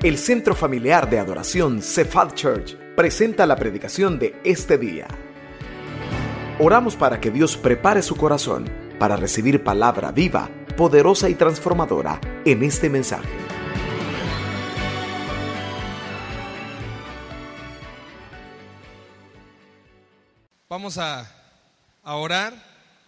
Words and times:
El 0.00 0.16
Centro 0.16 0.54
Familiar 0.54 1.10
de 1.10 1.18
Adoración 1.18 1.82
Cephal 1.82 2.32
Church 2.32 2.76
presenta 2.94 3.46
la 3.46 3.56
predicación 3.56 4.16
de 4.20 4.40
este 4.44 4.78
día. 4.78 5.08
Oramos 6.60 6.94
para 6.94 7.20
que 7.20 7.32
Dios 7.32 7.56
prepare 7.56 8.02
su 8.02 8.14
corazón 8.14 8.70
para 9.00 9.16
recibir 9.16 9.64
palabra 9.64 10.12
viva, 10.12 10.50
poderosa 10.76 11.28
y 11.28 11.34
transformadora 11.34 12.20
en 12.44 12.62
este 12.62 12.88
mensaje. 12.88 13.28
Vamos 20.68 20.96
a, 20.96 21.28
a 22.04 22.14
orar. 22.14 22.54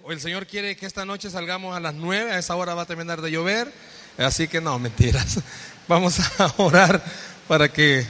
El 0.08 0.18
Señor 0.18 0.44
quiere 0.44 0.74
que 0.74 0.86
esta 0.86 1.04
noche 1.04 1.30
salgamos 1.30 1.76
a 1.76 1.78
las 1.78 1.94
nueve. 1.94 2.32
A 2.32 2.38
esa 2.40 2.56
hora 2.56 2.74
va 2.74 2.82
a 2.82 2.86
terminar 2.86 3.20
de 3.20 3.30
llover. 3.30 3.72
Así 4.18 4.48
que 4.48 4.60
no, 4.60 4.76
mentiras. 4.80 5.38
Vamos 5.90 6.20
a 6.38 6.54
orar 6.58 7.02
para 7.48 7.72
que 7.72 8.06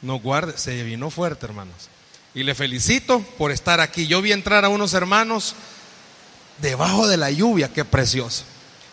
nos 0.00 0.22
guarde. 0.22 0.56
Se 0.56 0.82
vino 0.84 1.10
fuerte, 1.10 1.44
hermanos. 1.44 1.90
Y 2.34 2.44
le 2.44 2.54
felicito 2.54 3.20
por 3.36 3.52
estar 3.52 3.78
aquí. 3.78 4.06
Yo 4.06 4.22
vi 4.22 4.32
entrar 4.32 4.64
a 4.64 4.70
unos 4.70 4.94
hermanos 4.94 5.54
debajo 6.62 7.06
de 7.06 7.18
la 7.18 7.30
lluvia, 7.30 7.70
qué 7.70 7.84
precioso. 7.84 8.44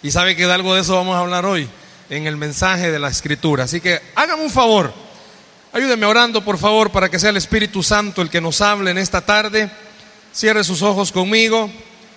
Y 0.03 0.11
sabe 0.11 0.35
que 0.35 0.45
de 0.45 0.51
algo 0.51 0.75
de 0.75 0.81
eso 0.81 0.93
vamos 0.93 1.15
a 1.15 1.19
hablar 1.19 1.45
hoy 1.45 1.69
en 2.09 2.27
el 2.27 2.35
mensaje 2.35 2.91
de 2.91 2.99
la 2.99 3.07
escritura. 3.07 3.63
Así 3.63 3.79
que 3.79 4.01
hágame 4.15 4.43
un 4.43 4.51
favor. 4.51 4.93
Ayúdeme 5.71 6.05
orando, 6.05 6.43
por 6.43 6.57
favor, 6.57 6.91
para 6.91 7.07
que 7.07 7.17
sea 7.17 7.29
el 7.29 7.37
Espíritu 7.37 7.81
Santo 7.81 8.21
el 8.21 8.29
que 8.29 8.41
nos 8.41 8.59
hable 8.59 8.91
en 8.91 8.97
esta 8.97 9.21
tarde. 9.21 9.71
Cierre 10.33 10.65
sus 10.65 10.81
ojos 10.81 11.13
conmigo. 11.13 11.71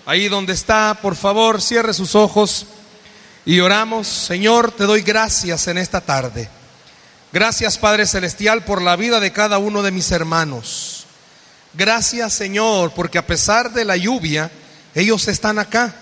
Ahí 0.07 0.27
donde 0.27 0.55
está, 0.55 0.99
por 1.01 1.15
favor, 1.15 1.63
cierre 1.63 1.95
sus 1.95 2.17
ojos. 2.17 2.67
Y 3.45 3.61
oramos, 3.61 4.07
Señor, 4.07 4.73
te 4.73 4.85
doy 4.85 5.03
gracias 5.03 5.69
en 5.69 5.79
esta 5.79 6.01
tarde. 6.01 6.49
Gracias, 7.33 7.77
Padre 7.79 8.07
Celestial, 8.07 8.65
por 8.65 8.81
la 8.81 8.97
vida 8.97 9.21
de 9.21 9.33
cada 9.33 9.59
uno 9.59 9.83
de 9.83 9.91
mis 9.91 10.11
hermanos. 10.13 11.07
Gracias, 11.75 12.33
Señor, 12.33 12.93
porque 12.95 13.19
a 13.19 13.27
pesar 13.27 13.73
de 13.73 13.85
la 13.85 13.97
lluvia, 13.97 14.51
ellos 14.95 15.29
están 15.29 15.59
acá. 15.59 15.95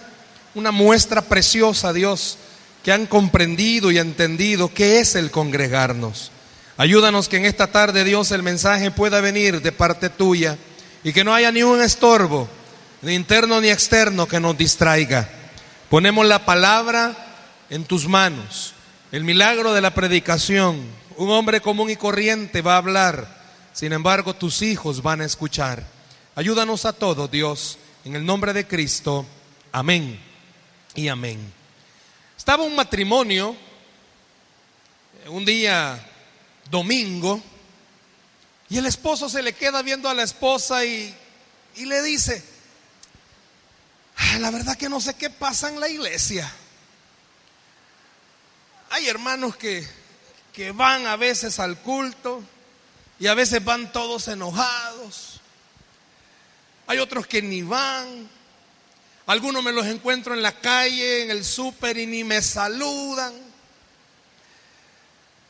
Una 0.55 0.71
muestra 0.71 1.23
preciosa, 1.23 1.93
Dios, 1.93 2.39
que 2.85 2.93
han 2.93 3.07
comprendido 3.07 3.91
y 3.91 3.99
entendido 3.99 4.73
qué 4.73 5.01
es 5.01 5.17
el 5.17 5.31
congregarnos. 5.31 6.31
Ayúdanos 6.77 7.29
que 7.29 7.39
en 7.39 7.45
esta 7.45 7.67
tarde, 7.67 8.05
Dios, 8.05 8.31
el 8.31 8.43
mensaje 8.43 8.91
pueda 8.91 9.21
venir 9.21 9.61
de 9.61 9.73
parte 9.73 10.09
tuya 10.09 10.57
y 11.03 11.13
que 11.13 11.25
no 11.25 11.35
haya 11.35 11.51
ni 11.51 11.63
un 11.63 11.83
estorbo, 11.83 12.49
ni 13.03 13.15
interno 13.15 13.61
ni 13.61 13.69
externo, 13.69 14.29
que 14.29 14.41
nos 14.41 14.57
distraiga. 14.57 15.29
Ponemos 15.91 16.25
la 16.27 16.45
palabra 16.45 17.26
en 17.71 17.85
tus 17.85 18.09
manos. 18.09 18.75
El 19.13 19.25
milagro 19.25 19.73
de 19.73 19.81
la 19.81 19.95
predicación. 19.95 20.81
Un 21.17 21.31
hombre 21.31 21.61
común 21.61 21.91
y 21.91 21.97
corriente 21.97 22.61
va 22.61 22.75
a 22.75 22.79
hablar. 22.79 23.37
Sin 23.73 23.93
embargo, 23.93 24.35
tus 24.35 24.63
hijos 24.63 25.03
van 25.03 25.21
a 25.21 25.25
escuchar. 25.25 25.85
Ayúdanos 26.35 26.85
a 26.85 26.93
todos, 26.93 27.31
Dios, 27.31 27.79
en 28.05 28.17
el 28.17 28.25
nombre 28.25 28.53
de 28.53 28.67
Cristo. 28.67 29.25
Amén 29.73 30.21
y 30.95 31.09
amén. 31.09 31.41
Estaba 32.37 32.63
un 32.63 32.77
matrimonio 32.77 33.57
un 35.29 35.45
día 35.45 35.99
domingo 36.71 37.41
y 38.69 38.79
el 38.79 38.87
esposo 38.87 39.29
se 39.29 39.43
le 39.43 39.55
queda 39.55 39.83
viendo 39.83 40.09
a 40.09 40.15
la 40.15 40.23
esposa 40.23 40.85
y, 40.85 41.15
y 41.77 41.85
le 41.87 42.03
dice, 42.03 42.45
la 44.39 44.51
verdad 44.51 44.77
que 44.77 44.89
no 44.89 45.01
sé 45.01 45.15
qué 45.15 45.31
pasa 45.31 45.69
en 45.69 45.81
la 45.81 45.89
iglesia. 45.89 46.53
Hay 48.91 49.09
hermanos 49.09 49.57
que, 49.57 49.87
que 50.53 50.73
van 50.73 51.07
a 51.07 51.17
veces 51.17 51.59
al 51.59 51.79
culto 51.79 52.43
y 53.19 53.27
a 53.27 53.35
veces 53.35 53.65
van 53.65 53.93
todos 53.93 54.29
enojados. 54.29 55.41
Hay 56.87 56.99
otros 56.99 57.27
que 57.27 57.43
ni 57.43 57.63
van. 57.63 58.29
Algunos 59.27 59.63
me 59.63 59.73
los 59.73 59.87
encuentro 59.87 60.35
en 60.35 60.43
la 60.43 60.53
calle, 60.61 61.25
en 61.25 61.31
el 61.31 61.45
súper 61.45 61.99
y 61.99 62.07
ni 62.07 62.23
me 62.23 62.41
saludan. 62.43 63.35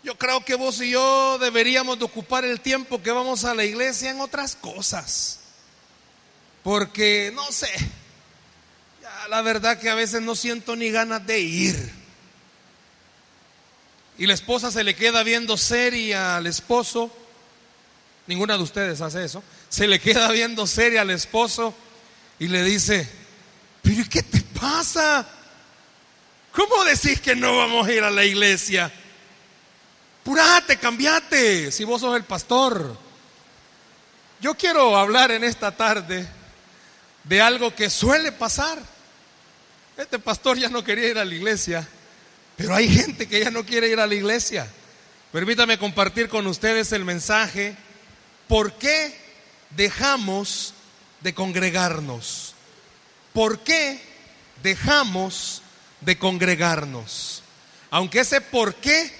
Yo 0.03 0.17
creo 0.17 0.45
que 0.45 0.55
vos 0.55 0.81
y 0.81 0.91
yo 0.91 1.37
deberíamos 1.39 1.99
de 1.99 2.05
ocupar 2.05 2.45
el 2.45 2.61
tiempo 2.61 3.03
que 3.03 3.11
vamos 3.11 3.45
a 3.45 3.55
la 3.55 3.65
iglesia 3.65 4.11
en 4.11 4.21
otras 4.21 4.57
cosas. 4.57 5.41
Porque, 6.63 7.33
no 7.35 7.53
sé, 7.53 7.69
la 9.29 9.43
verdad 9.43 9.79
que 9.79 9.91
a 9.91 9.95
veces 9.95 10.23
no 10.23 10.35
siento 10.35 10.75
ni 10.75 10.91
ganas 10.91 11.27
de 11.27 11.41
ir. 11.41 12.06
Y 14.19 14.27
la 14.27 14.35
esposa 14.35 14.71
se 14.71 14.83
le 14.83 14.95
queda 14.95 15.23
viendo 15.23 15.57
seria 15.57 16.37
al 16.37 16.47
esposo. 16.47 17.15
Ninguna 18.27 18.57
de 18.57 18.63
ustedes 18.63 19.01
hace 19.01 19.25
eso. 19.25 19.43
Se 19.69 19.87
le 19.87 20.01
queda 20.01 20.31
viendo 20.33 20.67
seria 20.67 21.03
al 21.03 21.11
esposo 21.11 21.75
y 22.39 22.49
le 22.49 22.63
dice, 22.65 23.09
pero 23.83 24.05
¿qué 24.09 24.23
te 24.23 24.41
pasa? 24.41 25.27
¿Cómo 26.53 26.85
decís 26.85 27.21
que 27.21 27.37
no 27.37 27.59
vamos 27.59 27.87
a 27.87 27.93
ir 27.93 28.03
a 28.03 28.11
la 28.11 28.25
iglesia? 28.25 28.91
Purate, 30.25 30.79
cambiate, 30.79 31.71
si 31.71 31.85
vos 31.85 32.01
sos 32.01 32.17
el 32.17 32.25
pastor. 32.25 32.97
Yo 34.41 34.55
quiero 34.55 34.97
hablar 34.97 35.31
en 35.31 35.45
esta 35.45 35.77
tarde 35.77 36.27
de 37.25 37.41
algo 37.43 37.75
que 37.75 37.91
suele 37.91 38.33
pasar. 38.33 38.79
Este 39.97 40.19
pastor 40.19 40.59
ya 40.59 40.69
no 40.69 40.83
quería 40.83 41.09
ir 41.09 41.19
a 41.19 41.25
la 41.25 41.35
iglesia 41.35 41.87
pero 42.57 42.75
hay 42.75 42.89
gente 42.89 43.29
que 43.29 43.41
ya 43.41 43.51
no 43.51 43.65
quiere 43.65 43.89
ir 43.89 44.01
a 44.01 44.07
la 44.07 44.15
iglesia. 44.15 44.67
Permítame 45.33 45.79
compartir 45.79 46.29
con 46.29 46.47
ustedes 46.47 46.93
el 46.93 47.05
mensaje. 47.05 47.77
¿Por 48.49 48.73
qué 48.75 49.15
dejamos 49.71 50.73
de 51.21 51.35
congregarnos? 51.35 52.55
¿Por 53.33 53.61
qué 53.61 54.01
dejamos 54.63 55.63
de 56.01 56.17
congregarnos? 56.17 57.43
Aunque 57.91 58.21
ese 58.21 58.41
por 58.41 58.75
qué 58.77 59.11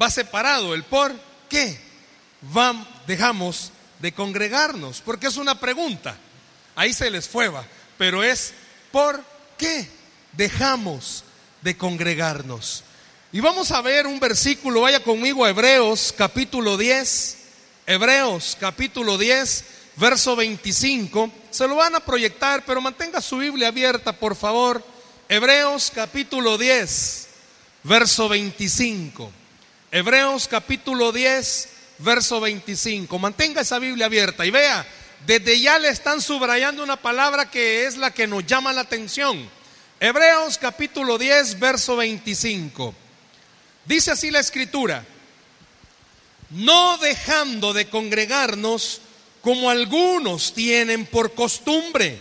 va 0.00 0.10
separado, 0.10 0.74
el 0.74 0.84
por 0.84 1.12
qué 1.48 1.80
dejamos 3.06 3.72
de 3.98 4.12
congregarnos, 4.12 5.00
porque 5.00 5.26
es 5.26 5.36
una 5.36 5.58
pregunta. 5.58 6.16
Ahí 6.74 6.92
se 6.92 7.10
les 7.10 7.28
fue, 7.28 7.50
pero 7.98 8.22
es 8.22 8.52
¿por 8.92 9.22
qué 9.56 9.88
dejamos 10.32 11.24
de 11.66 11.76
congregarnos. 11.76 12.84
Y 13.32 13.40
vamos 13.40 13.72
a 13.72 13.80
ver 13.80 14.06
un 14.06 14.20
versículo, 14.20 14.82
vaya 14.82 15.02
conmigo 15.02 15.44
a 15.44 15.50
Hebreos 15.50 16.14
capítulo 16.16 16.76
10, 16.76 17.38
Hebreos 17.88 18.56
capítulo 18.60 19.18
10, 19.18 19.64
verso 19.96 20.36
25. 20.36 21.28
Se 21.50 21.66
lo 21.66 21.74
van 21.74 21.96
a 21.96 22.00
proyectar, 22.00 22.64
pero 22.64 22.80
mantenga 22.80 23.20
su 23.20 23.38
Biblia 23.38 23.66
abierta, 23.66 24.12
por 24.12 24.36
favor. 24.36 24.80
Hebreos 25.28 25.90
capítulo 25.92 26.56
10, 26.56 27.26
verso 27.82 28.28
25. 28.28 29.32
Hebreos 29.90 30.46
capítulo 30.46 31.10
10, 31.10 31.68
verso 31.98 32.40
25. 32.40 33.18
Mantenga 33.18 33.62
esa 33.62 33.80
Biblia 33.80 34.06
abierta 34.06 34.46
y 34.46 34.52
vea, 34.52 34.86
desde 35.26 35.58
ya 35.58 35.80
le 35.80 35.88
están 35.88 36.20
subrayando 36.22 36.84
una 36.84 36.94
palabra 36.94 37.50
que 37.50 37.86
es 37.86 37.96
la 37.96 38.12
que 38.12 38.28
nos 38.28 38.46
llama 38.46 38.72
la 38.72 38.82
atención. 38.82 39.56
Hebreos 39.98 40.58
capítulo 40.58 41.16
10, 41.16 41.58
verso 41.58 41.96
25. 41.96 42.94
Dice 43.86 44.10
así 44.10 44.30
la 44.30 44.40
escritura, 44.40 45.06
no 46.50 46.98
dejando 46.98 47.72
de 47.72 47.88
congregarnos 47.88 49.00
como 49.40 49.70
algunos 49.70 50.52
tienen 50.52 51.06
por 51.06 51.32
costumbre, 51.32 52.20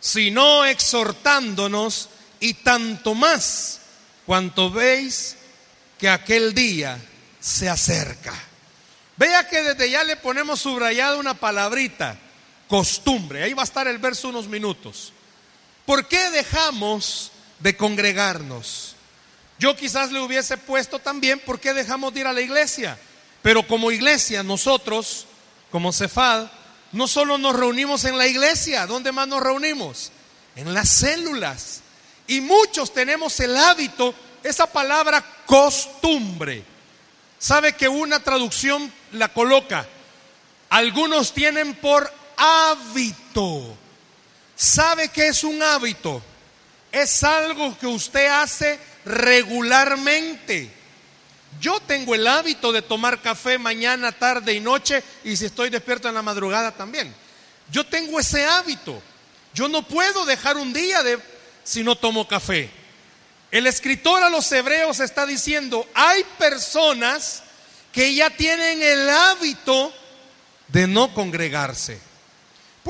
sino 0.00 0.64
exhortándonos 0.64 2.08
y 2.40 2.54
tanto 2.54 3.14
más 3.14 3.82
cuanto 4.26 4.70
veis 4.70 5.36
que 5.96 6.08
aquel 6.08 6.54
día 6.54 6.98
se 7.38 7.68
acerca. 7.68 8.34
Vea 9.16 9.48
que 9.48 9.62
desde 9.62 9.90
ya 9.90 10.02
le 10.02 10.16
ponemos 10.16 10.60
subrayada 10.60 11.18
una 11.18 11.34
palabrita, 11.34 12.18
costumbre. 12.66 13.44
Ahí 13.44 13.52
va 13.52 13.62
a 13.62 13.64
estar 13.64 13.86
el 13.86 13.98
verso 13.98 14.30
unos 14.30 14.48
minutos. 14.48 15.12
¿Por 15.90 16.06
qué 16.06 16.30
dejamos 16.30 17.32
de 17.58 17.76
congregarnos? 17.76 18.94
Yo 19.58 19.74
quizás 19.74 20.12
le 20.12 20.20
hubiese 20.20 20.56
puesto 20.56 21.00
también 21.00 21.40
por 21.40 21.58
qué 21.58 21.74
dejamos 21.74 22.14
de 22.14 22.20
ir 22.20 22.28
a 22.28 22.32
la 22.32 22.42
iglesia. 22.42 22.96
Pero 23.42 23.66
como 23.66 23.90
iglesia, 23.90 24.44
nosotros, 24.44 25.26
como 25.72 25.92
Cefad, 25.92 26.46
no 26.92 27.08
solo 27.08 27.38
nos 27.38 27.56
reunimos 27.56 28.04
en 28.04 28.18
la 28.18 28.28
iglesia, 28.28 28.86
¿dónde 28.86 29.10
más 29.10 29.26
nos 29.26 29.42
reunimos? 29.42 30.12
En 30.54 30.72
las 30.72 30.88
células. 30.90 31.80
Y 32.28 32.40
muchos 32.40 32.94
tenemos 32.94 33.40
el 33.40 33.56
hábito, 33.56 34.14
esa 34.44 34.66
palabra 34.70 35.26
costumbre. 35.44 36.62
¿Sabe 37.36 37.72
que 37.72 37.88
una 37.88 38.20
traducción 38.20 38.92
la 39.10 39.32
coloca? 39.32 39.88
Algunos 40.68 41.34
tienen 41.34 41.74
por 41.74 42.08
hábito. 42.36 43.76
¿Sabe 44.60 45.08
qué 45.08 45.28
es 45.28 45.42
un 45.42 45.62
hábito? 45.62 46.22
Es 46.92 47.24
algo 47.24 47.78
que 47.78 47.86
usted 47.86 48.26
hace 48.26 48.78
regularmente. 49.06 50.70
Yo 51.58 51.80
tengo 51.80 52.14
el 52.14 52.26
hábito 52.26 52.70
de 52.70 52.82
tomar 52.82 53.22
café 53.22 53.56
mañana, 53.56 54.12
tarde 54.12 54.52
y 54.52 54.60
noche 54.60 55.02
y 55.24 55.34
si 55.34 55.46
estoy 55.46 55.70
despierto 55.70 56.08
en 56.08 56.14
la 56.14 56.20
madrugada 56.20 56.72
también. 56.72 57.10
Yo 57.70 57.86
tengo 57.86 58.20
ese 58.20 58.44
hábito. 58.44 59.02
Yo 59.54 59.66
no 59.66 59.80
puedo 59.80 60.26
dejar 60.26 60.58
un 60.58 60.74
día 60.74 61.02
de 61.02 61.18
si 61.64 61.82
no 61.82 61.96
tomo 61.96 62.28
café. 62.28 62.68
El 63.50 63.66
escritor 63.66 64.22
a 64.22 64.28
los 64.28 64.52
hebreos 64.52 65.00
está 65.00 65.24
diciendo, 65.24 65.88
hay 65.94 66.22
personas 66.38 67.44
que 67.92 68.14
ya 68.14 68.28
tienen 68.28 68.82
el 68.82 69.08
hábito 69.08 69.90
de 70.68 70.86
no 70.86 71.14
congregarse. 71.14 72.09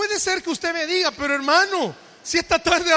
Puede 0.00 0.18
ser 0.18 0.42
que 0.42 0.48
usted 0.48 0.72
me 0.72 0.86
diga, 0.86 1.10
pero 1.10 1.34
hermano, 1.34 1.94
si 2.22 2.38
esta 2.38 2.58
tarde 2.58 2.90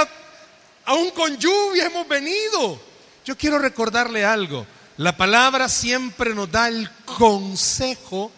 aún 0.85 1.11
con 1.11 1.37
lluvia 1.37 1.87
hemos 1.87 2.07
venido. 2.07 2.81
Yo 3.25 3.37
quiero 3.37 3.59
recordarle 3.59 4.23
algo. 4.23 4.65
La 4.95 5.17
palabra 5.17 5.67
siempre 5.67 6.33
nos 6.33 6.49
da 6.49 6.69
el 6.69 6.89
consejo, 7.03 8.31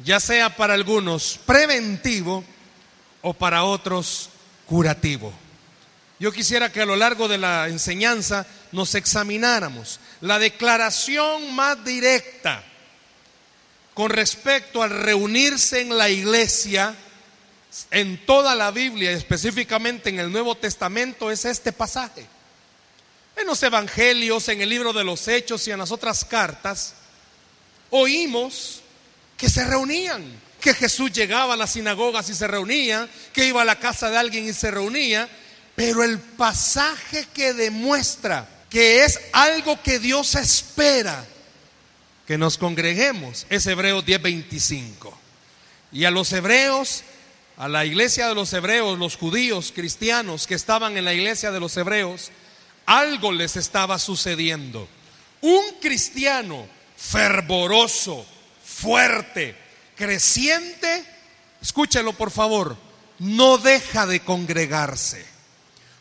ya 0.00 0.20
sea 0.20 0.54
para 0.54 0.74
algunos 0.74 1.40
preventivo 1.46 2.44
o 3.22 3.32
para 3.32 3.64
otros 3.64 4.28
curativo. 4.66 5.32
Yo 6.20 6.30
quisiera 6.30 6.70
que 6.70 6.82
a 6.82 6.86
lo 6.86 6.96
largo 6.96 7.26
de 7.26 7.38
la 7.38 7.68
enseñanza 7.68 8.46
nos 8.70 8.94
examináramos 8.94 9.98
la 10.20 10.38
declaración 10.38 11.54
más 11.54 11.82
directa 11.82 12.62
con 13.94 14.10
respecto 14.10 14.82
al 14.82 14.90
reunirse 14.90 15.80
en 15.80 15.96
la 15.96 16.10
iglesia 16.10 16.94
en 17.90 18.24
toda 18.24 18.54
la 18.54 18.70
Biblia, 18.70 19.10
específicamente 19.10 20.10
en 20.10 20.18
el 20.18 20.30
Nuevo 20.30 20.54
Testamento, 20.54 21.30
es 21.30 21.44
este 21.44 21.72
pasaje. 21.72 22.26
En 23.36 23.46
los 23.46 23.62
evangelios, 23.62 24.48
en 24.48 24.60
el 24.60 24.68
libro 24.68 24.92
de 24.92 25.04
los 25.04 25.26
Hechos 25.26 25.66
y 25.66 25.72
en 25.72 25.78
las 25.78 25.90
otras 25.90 26.24
cartas, 26.24 26.94
oímos 27.90 28.80
que 29.36 29.50
se 29.50 29.64
reunían, 29.64 30.24
que 30.60 30.74
Jesús 30.74 31.12
llegaba 31.12 31.54
a 31.54 31.56
las 31.56 31.72
sinagogas 31.72 32.28
y 32.30 32.34
se 32.34 32.46
reunía, 32.46 33.08
que 33.32 33.46
iba 33.46 33.62
a 33.62 33.66
la 33.66 33.78
casa 33.78 34.08
de 34.08 34.18
alguien 34.18 34.48
y 34.48 34.52
se 34.52 34.70
reunía, 34.70 35.28
pero 35.74 36.04
el 36.04 36.18
pasaje 36.18 37.26
que 37.34 37.52
demuestra 37.52 38.48
que 38.70 39.04
es 39.04 39.20
algo 39.32 39.80
que 39.82 39.98
Dios 39.98 40.34
espera 40.34 41.24
que 42.26 42.38
nos 42.38 42.58
congreguemos 42.58 43.46
es 43.50 43.66
Hebreos 43.66 44.04
10:25. 44.04 45.16
Y 45.92 46.04
a 46.06 46.10
los 46.10 46.32
hebreos, 46.32 47.04
a 47.56 47.68
la 47.68 47.84
iglesia 47.84 48.28
de 48.28 48.34
los 48.34 48.52
hebreos, 48.52 48.98
los 48.98 49.16
judíos 49.16 49.72
cristianos 49.74 50.46
que 50.46 50.54
estaban 50.54 50.96
en 50.96 51.04
la 51.04 51.14
iglesia 51.14 51.52
de 51.52 51.60
los 51.60 51.76
hebreos, 51.76 52.30
algo 52.86 53.32
les 53.32 53.56
estaba 53.56 53.98
sucediendo. 53.98 54.88
Un 55.40 55.62
cristiano 55.80 56.66
fervoroso, 56.96 58.26
fuerte, 58.64 59.56
creciente, 59.94 61.04
escúchelo 61.62 62.12
por 62.12 62.30
favor, 62.30 62.76
no 63.18 63.58
deja 63.58 64.06
de 64.06 64.20
congregarse. 64.20 65.24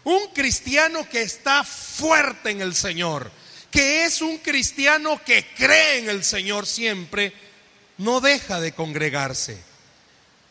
Un 0.06 0.28
cristiano 0.34 1.08
que 1.10 1.22
está 1.22 1.64
fuerte 1.64 2.50
en 2.50 2.62
el 2.62 2.74
Señor, 2.74 3.32
que 3.70 4.06
es 4.06 4.22
un 4.22 4.40
cristiano 4.40 5.22
que 5.24 5.48
cree 5.56 6.00
en 6.00 6.10
el 6.10 6.24
Señor 6.24 6.66
siempre, 6.66 7.34
no 7.98 8.22
deja 8.22 8.60
de 8.60 8.74
congregarse. 8.74 9.73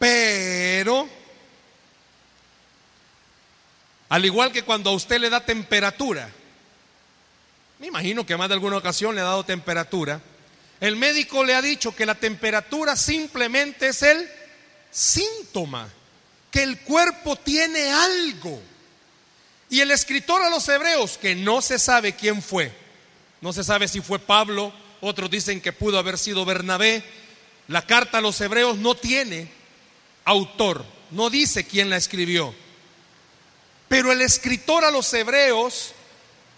Pero, 0.02 1.08
al 4.08 4.24
igual 4.24 4.50
que 4.50 4.64
cuando 4.64 4.90
a 4.90 4.94
usted 4.94 5.20
le 5.20 5.30
da 5.30 5.46
temperatura, 5.46 6.28
me 7.78 7.86
imagino 7.86 8.26
que 8.26 8.36
más 8.36 8.48
de 8.48 8.54
alguna 8.54 8.78
ocasión 8.78 9.14
le 9.14 9.20
ha 9.20 9.26
dado 9.26 9.44
temperatura, 9.44 10.20
el 10.80 10.96
médico 10.96 11.44
le 11.44 11.54
ha 11.54 11.62
dicho 11.62 11.94
que 11.94 12.04
la 12.04 12.16
temperatura 12.16 12.96
simplemente 12.96 13.90
es 13.90 14.02
el 14.02 14.28
síntoma, 14.90 15.88
que 16.50 16.64
el 16.64 16.80
cuerpo 16.80 17.36
tiene 17.36 17.92
algo. 17.92 18.60
Y 19.70 19.82
el 19.82 19.92
escritor 19.92 20.42
a 20.42 20.50
los 20.50 20.68
hebreos, 20.68 21.16
que 21.16 21.36
no 21.36 21.62
se 21.62 21.78
sabe 21.78 22.16
quién 22.16 22.42
fue, 22.42 22.72
no 23.40 23.52
se 23.52 23.62
sabe 23.62 23.86
si 23.86 24.00
fue 24.00 24.18
Pablo, 24.18 24.72
otros 25.00 25.30
dicen 25.30 25.60
que 25.60 25.72
pudo 25.72 25.96
haber 25.96 26.18
sido 26.18 26.44
Bernabé, 26.44 27.04
la 27.68 27.86
carta 27.86 28.18
a 28.18 28.20
los 28.20 28.40
hebreos 28.40 28.78
no 28.78 28.96
tiene 28.96 29.61
autor, 30.24 30.84
no 31.10 31.30
dice 31.30 31.64
quién 31.64 31.90
la 31.90 31.96
escribió. 31.96 32.54
Pero 33.88 34.12
el 34.12 34.22
escritor 34.22 34.84
a 34.84 34.90
los 34.90 35.12
hebreos, 35.12 35.92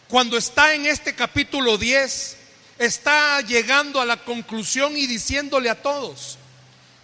cuando 0.08 0.36
está 0.36 0.74
en 0.74 0.86
este 0.86 1.14
capítulo 1.14 1.76
10, 1.78 2.36
está 2.78 3.40
llegando 3.40 4.00
a 4.00 4.06
la 4.06 4.18
conclusión 4.24 4.96
y 4.96 5.06
diciéndole 5.06 5.70
a 5.70 5.82
todos, 5.82 6.38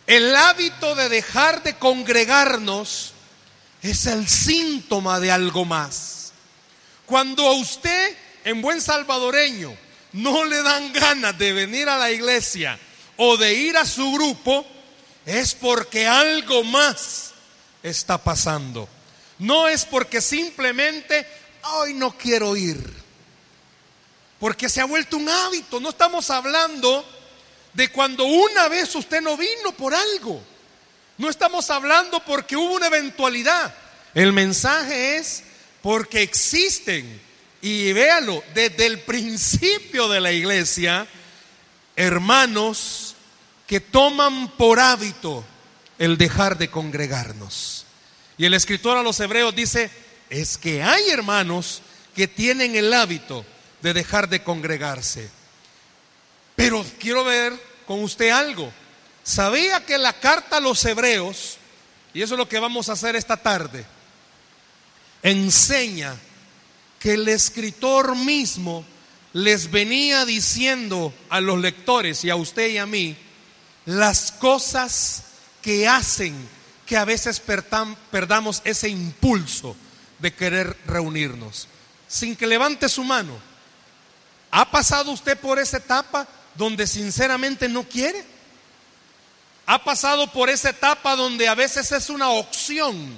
el 0.06 0.34
hábito 0.34 0.94
de 0.94 1.08
dejar 1.08 1.62
de 1.62 1.74
congregarnos 1.74 3.12
es 3.82 4.06
el 4.06 4.28
síntoma 4.28 5.20
de 5.20 5.30
algo 5.30 5.64
más. 5.64 6.32
Cuando 7.06 7.46
a 7.46 7.52
usted, 7.52 8.16
en 8.44 8.62
buen 8.62 8.80
salvadoreño, 8.80 9.76
no 10.12 10.44
le 10.44 10.62
dan 10.62 10.92
ganas 10.92 11.36
de 11.38 11.52
venir 11.52 11.88
a 11.88 11.98
la 11.98 12.10
iglesia 12.10 12.78
o 13.16 13.36
de 13.36 13.54
ir 13.54 13.76
a 13.76 13.84
su 13.84 14.12
grupo, 14.12 14.66
es 15.26 15.54
porque 15.54 16.06
algo 16.06 16.64
más 16.64 17.32
está 17.82 18.18
pasando. 18.18 18.88
No 19.38 19.68
es 19.68 19.84
porque 19.84 20.20
simplemente 20.20 21.26
hoy 21.64 21.94
no 21.94 22.16
quiero 22.16 22.56
ir. 22.56 23.00
Porque 24.38 24.68
se 24.68 24.80
ha 24.80 24.84
vuelto 24.84 25.16
un 25.16 25.28
hábito. 25.28 25.80
No 25.80 25.90
estamos 25.90 26.30
hablando 26.30 27.04
de 27.72 27.88
cuando 27.90 28.24
una 28.24 28.68
vez 28.68 28.94
usted 28.94 29.20
no 29.20 29.36
vino 29.36 29.72
por 29.76 29.94
algo. 29.94 30.42
No 31.18 31.28
estamos 31.28 31.68
hablando 31.70 32.24
porque 32.24 32.56
hubo 32.56 32.74
una 32.74 32.86
eventualidad. 32.86 33.74
El 34.14 34.32
mensaje 34.32 35.18
es 35.18 35.42
porque 35.82 36.22
existen, 36.22 37.20
y 37.62 37.92
véalo, 37.92 38.42
desde 38.54 38.86
el 38.86 39.00
principio 39.00 40.08
de 40.08 40.20
la 40.20 40.32
iglesia, 40.32 41.06
hermanos 41.96 43.09
que 43.70 43.78
toman 43.78 44.48
por 44.56 44.80
hábito 44.80 45.44
el 45.96 46.18
dejar 46.18 46.58
de 46.58 46.72
congregarnos. 46.72 47.86
Y 48.36 48.44
el 48.44 48.54
escritor 48.54 48.98
a 48.98 49.02
los 49.04 49.20
hebreos 49.20 49.54
dice, 49.54 49.88
es 50.28 50.58
que 50.58 50.82
hay 50.82 51.08
hermanos 51.08 51.80
que 52.16 52.26
tienen 52.26 52.74
el 52.74 52.92
hábito 52.92 53.46
de 53.80 53.94
dejar 53.94 54.28
de 54.28 54.42
congregarse. 54.42 55.30
Pero 56.56 56.84
quiero 56.98 57.22
ver 57.22 57.52
con 57.86 58.02
usted 58.02 58.30
algo. 58.30 58.72
Sabía 59.22 59.86
que 59.86 59.98
la 59.98 60.14
carta 60.14 60.56
a 60.56 60.60
los 60.60 60.84
hebreos, 60.84 61.56
y 62.12 62.22
eso 62.22 62.34
es 62.34 62.38
lo 62.38 62.48
que 62.48 62.58
vamos 62.58 62.88
a 62.88 62.94
hacer 62.94 63.14
esta 63.14 63.36
tarde, 63.36 63.86
enseña 65.22 66.16
que 66.98 67.12
el 67.12 67.28
escritor 67.28 68.16
mismo 68.16 68.84
les 69.32 69.70
venía 69.70 70.24
diciendo 70.24 71.14
a 71.28 71.40
los 71.40 71.60
lectores 71.60 72.24
y 72.24 72.30
a 72.30 72.34
usted 72.34 72.68
y 72.70 72.78
a 72.78 72.86
mí 72.86 73.16
las 73.86 74.32
cosas 74.32 75.22
que 75.62 75.88
hacen 75.88 76.34
que 76.86 76.96
a 76.96 77.04
veces 77.04 77.40
perdamos 78.10 78.62
ese 78.64 78.88
impulso 78.88 79.76
de 80.18 80.34
querer 80.34 80.76
reunirnos. 80.86 81.68
Sin 82.08 82.34
que 82.34 82.46
levante 82.46 82.88
su 82.88 83.04
mano. 83.04 83.38
¿Ha 84.50 84.70
pasado 84.70 85.12
usted 85.12 85.38
por 85.38 85.58
esa 85.58 85.76
etapa 85.76 86.26
donde 86.56 86.86
sinceramente 86.86 87.68
no 87.68 87.84
quiere? 87.84 88.24
ha 89.72 89.84
pasado 89.84 90.26
por 90.26 90.50
esa 90.50 90.70
etapa 90.70 91.14
donde 91.14 91.46
a 91.46 91.54
veces 91.54 91.92
es 91.92 92.10
una 92.10 92.30
opción 92.30 93.16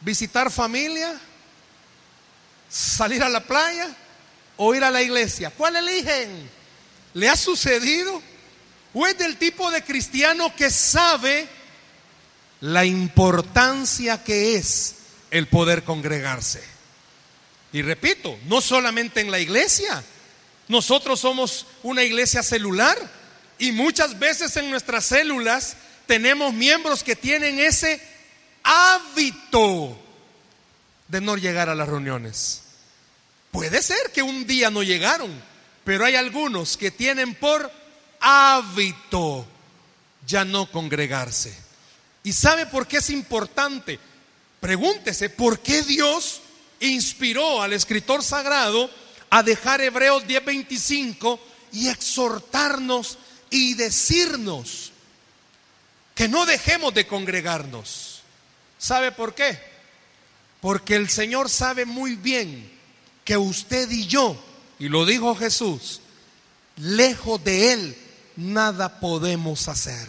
visitar 0.00 0.48
familia, 0.48 1.12
salir 2.70 3.20
a 3.24 3.28
la 3.28 3.40
playa 3.40 3.88
o 4.56 4.72
ir 4.72 4.84
a 4.84 4.92
la 4.92 5.02
iglesia. 5.02 5.50
¿Cuál 5.50 5.74
eligen? 5.74 6.48
¿Le 7.14 7.28
ha 7.28 7.36
sucedido? 7.36 8.22
¿O 8.94 9.06
es 9.06 9.18
del 9.18 9.36
tipo 9.36 9.70
de 9.72 9.82
cristiano 9.82 10.54
que 10.54 10.70
sabe 10.70 11.48
la 12.60 12.84
importancia 12.84 14.22
que 14.22 14.56
es 14.56 14.94
el 15.32 15.48
poder 15.48 15.82
congregarse? 15.82 16.62
Y 17.72 17.82
repito, 17.82 18.38
no 18.46 18.60
solamente 18.60 19.20
en 19.20 19.32
la 19.32 19.40
iglesia, 19.40 20.02
nosotros 20.68 21.18
somos 21.18 21.66
una 21.82 22.04
iglesia 22.04 22.44
celular 22.44 22.96
y 23.58 23.72
muchas 23.72 24.16
veces 24.18 24.56
en 24.56 24.70
nuestras 24.70 25.06
células 25.06 25.76
tenemos 26.06 26.54
miembros 26.54 27.02
que 27.02 27.16
tienen 27.16 27.58
ese 27.58 28.00
hábito 28.62 29.98
de 31.08 31.20
no 31.20 31.36
llegar 31.36 31.68
a 31.68 31.74
las 31.74 31.88
reuniones. 31.88 32.62
Puede 33.50 33.82
ser 33.82 34.12
que 34.12 34.22
un 34.22 34.46
día 34.46 34.70
no 34.70 34.84
llegaron, 34.84 35.30
pero 35.84 36.04
hay 36.04 36.14
algunos 36.14 36.76
que 36.76 36.92
tienen 36.92 37.34
por 37.34 37.70
hábito 38.24 39.46
ya 40.26 40.44
no 40.44 40.70
congregarse. 40.70 41.54
¿Y 42.22 42.32
sabe 42.32 42.66
por 42.66 42.86
qué 42.86 42.96
es 42.96 43.10
importante? 43.10 44.00
Pregúntese, 44.58 45.28
¿por 45.28 45.60
qué 45.60 45.82
Dios 45.82 46.40
inspiró 46.80 47.62
al 47.62 47.72
escritor 47.72 48.22
sagrado 48.22 48.90
a 49.30 49.42
dejar 49.42 49.80
Hebreos 49.80 50.26
10:25 50.26 51.38
y 51.72 51.88
exhortarnos 51.88 53.18
y 53.50 53.74
decirnos 53.74 54.92
que 56.14 56.28
no 56.28 56.46
dejemos 56.46 56.94
de 56.94 57.06
congregarnos. 57.06 58.22
¿Sabe 58.78 59.12
por 59.12 59.34
qué? 59.34 59.58
Porque 60.60 60.94
el 60.94 61.08
Señor 61.08 61.50
sabe 61.50 61.84
muy 61.84 62.14
bien 62.14 62.70
que 63.24 63.36
usted 63.36 63.90
y 63.90 64.06
yo, 64.06 64.36
y 64.78 64.88
lo 64.88 65.04
dijo 65.04 65.34
Jesús, 65.34 66.00
lejos 66.76 67.42
de 67.42 67.72
Él 67.72 67.96
nada 68.36 69.00
podemos 69.00 69.68
hacer. 69.68 70.08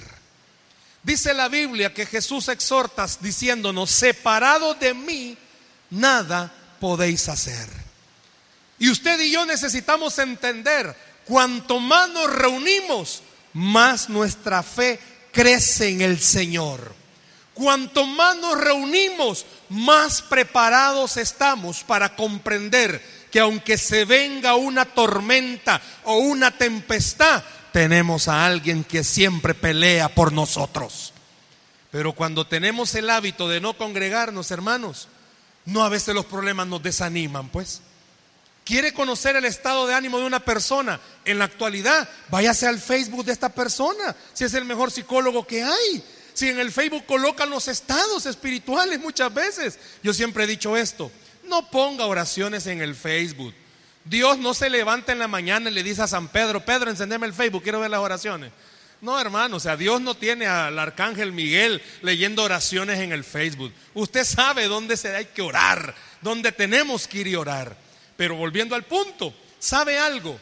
Dice 1.04 1.34
la 1.34 1.50
Biblia 1.50 1.94
que 1.94 2.06
Jesús 2.06 2.48
exhorta 2.48 3.06
diciéndonos, 3.22 3.92
separados 3.92 4.80
de 4.80 4.94
mí, 4.94 5.38
nada 5.92 6.52
podéis 6.80 7.30
hacer. 7.30 7.70
Y 8.80 8.90
usted 8.90 9.20
y 9.20 9.32
yo 9.32 9.46
necesitamos 9.46 10.18
entender, 10.20 10.96
cuanto 11.26 11.80
más 11.80 12.10
nos 12.10 12.32
reunimos, 12.34 13.22
más 13.54 14.10
nuestra 14.10 14.64
fe 14.64 15.00
crece 15.32 15.90
en 15.90 16.02
el 16.02 16.20
Señor. 16.20 16.94
Cuanto 17.54 18.06
más 18.06 18.36
nos 18.38 18.58
reunimos, 18.60 19.46
más 19.70 20.22
preparados 20.22 21.16
estamos 21.16 21.84
para 21.84 22.16
comprender 22.16 23.02
que 23.32 23.40
aunque 23.40 23.78
se 23.78 24.06
venga 24.06 24.56
una 24.56 24.86
tormenta 24.86 25.82
o 26.04 26.18
una 26.18 26.52
tempestad, 26.52 27.44
tenemos 27.76 28.30
a 28.30 28.46
alguien 28.46 28.86
que 28.86 29.04
siempre 29.04 29.54
pelea 29.54 30.08
por 30.08 30.32
nosotros. 30.32 31.12
Pero 31.92 32.14
cuando 32.14 32.48
tenemos 32.48 32.96
el 32.96 33.10
hábito 33.10 33.50
de 33.50 33.60
no 33.60 33.78
congregarnos, 33.78 34.50
hermanos, 34.50 35.10
no 35.66 35.84
a 35.84 35.90
veces 35.90 36.16
los 36.16 36.24
problemas 36.24 36.68
nos 36.68 36.82
desaniman, 36.82 37.50
pues. 37.50 37.82
¿Quiere 38.64 38.94
conocer 38.94 39.36
el 39.36 39.44
estado 39.44 39.88
de 39.88 39.94
ánimo 39.94 40.20
de 40.20 40.26
una 40.26 40.40
persona? 40.40 41.02
En 41.26 41.38
la 41.38 41.44
actualidad, 41.44 42.08
váyase 42.30 42.66
al 42.66 42.80
Facebook 42.80 43.26
de 43.26 43.34
esta 43.34 43.50
persona, 43.50 44.16
si 44.34 44.46
es 44.46 44.54
el 44.54 44.64
mejor 44.64 44.90
psicólogo 44.90 45.46
que 45.46 45.62
hay. 45.62 46.02
Si 46.34 46.48
en 46.48 46.62
el 46.62 46.72
Facebook 46.72 47.06
colocan 47.06 47.50
los 47.50 47.68
estados 47.68 48.26
espirituales 48.26 49.02
muchas 49.02 49.34
veces. 49.34 49.80
Yo 50.02 50.14
siempre 50.14 50.46
he 50.46 50.48
dicho 50.48 50.78
esto, 50.78 51.12
no 51.44 51.70
ponga 51.70 52.06
oraciones 52.06 52.68
en 52.68 52.82
el 52.82 52.96
Facebook. 52.96 53.54
Dios 54.06 54.38
no 54.38 54.54
se 54.54 54.70
levanta 54.70 55.12
en 55.12 55.20
la 55.20 55.28
mañana 55.28 55.70
y 55.70 55.74
le 55.74 55.84
dice 55.84 56.04
a 56.04 56.08
San 56.08 56.28
Pedro, 56.28 56.64
Pedro, 56.64 56.92
encendeme 56.92 57.26
el 57.26 57.34
Facebook, 57.34 57.64
quiero 57.64 57.80
ver 57.80 57.90
las 57.90 58.00
oraciones. 58.00 58.52
No, 59.02 59.20
hermano, 59.20 59.58
o 59.58 59.60
sea, 59.60 59.76
Dios 59.76 60.00
no 60.00 60.16
tiene 60.16 60.48
al 60.48 60.78
arcángel 60.80 61.32
Miguel 61.32 61.82
leyendo 62.02 62.44
oraciones 62.44 63.00
en 63.00 63.12
el 63.12 63.24
Facebook. 63.24 63.74
Usted 63.94 64.24
sabe 64.24 64.68
dónde 64.68 64.96
se 64.96 65.16
hay 65.16 65.26
que 65.26 65.42
orar, 65.42 65.94
dónde 66.22 66.52
tenemos 66.52 67.08
que 67.08 67.20
ir 67.20 67.28
y 67.28 67.36
orar. 67.36 67.76
Pero 68.16 68.36
volviendo 68.36 68.76
al 68.76 68.84
punto, 68.84 69.34
¿sabe 69.60 70.00
algo? 70.00 70.40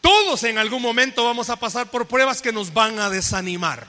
Todos 0.00 0.44
en 0.44 0.58
algún 0.58 0.80
momento 0.80 1.24
vamos 1.24 1.50
a 1.50 1.56
pasar 1.56 1.90
por 1.90 2.06
pruebas 2.06 2.40
que 2.40 2.52
nos 2.52 2.72
van 2.72 2.98
a 2.98 3.10
desanimar. 3.10 3.86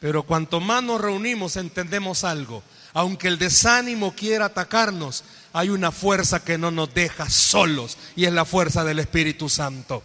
Pero 0.00 0.24
cuanto 0.24 0.60
más 0.60 0.82
nos 0.82 1.00
reunimos 1.00 1.56
entendemos 1.56 2.24
algo. 2.24 2.62
Aunque 2.92 3.28
el 3.28 3.38
desánimo 3.38 4.14
quiera 4.14 4.46
atacarnos, 4.46 5.24
hay 5.54 5.70
una 5.70 5.92
fuerza 5.92 6.44
que 6.44 6.58
no 6.58 6.72
nos 6.72 6.92
deja 6.92 7.30
solos 7.30 7.96
y 8.16 8.24
es 8.24 8.32
la 8.32 8.44
fuerza 8.44 8.84
del 8.84 8.98
Espíritu 8.98 9.48
Santo. 9.48 10.02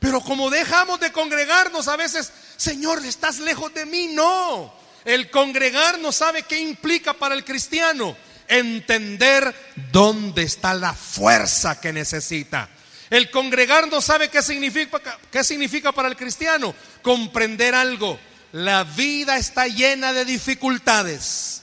Pero 0.00 0.22
como 0.22 0.48
dejamos 0.48 0.98
de 0.98 1.12
congregarnos 1.12 1.88
a 1.88 1.96
veces, 1.96 2.32
Señor, 2.56 3.04
estás 3.04 3.38
lejos 3.38 3.72
de 3.74 3.84
mí. 3.84 4.08
No, 4.08 4.72
el 5.04 5.30
congregarnos 5.30 6.16
sabe 6.16 6.44
qué 6.44 6.58
implica 6.58 7.12
para 7.12 7.34
el 7.34 7.44
cristiano. 7.44 8.16
Entender 8.48 9.54
dónde 9.92 10.44
está 10.44 10.72
la 10.72 10.94
fuerza 10.94 11.78
que 11.78 11.92
necesita. 11.92 12.70
El 13.10 13.30
congregarnos 13.30 14.06
sabe 14.06 14.30
qué 14.30 14.40
significa, 14.40 15.18
qué 15.30 15.44
significa 15.44 15.92
para 15.92 16.08
el 16.08 16.16
cristiano. 16.16 16.74
Comprender 17.02 17.74
algo. 17.74 18.18
La 18.52 18.84
vida 18.84 19.36
está 19.36 19.66
llena 19.66 20.14
de 20.14 20.24
dificultades. 20.24 21.60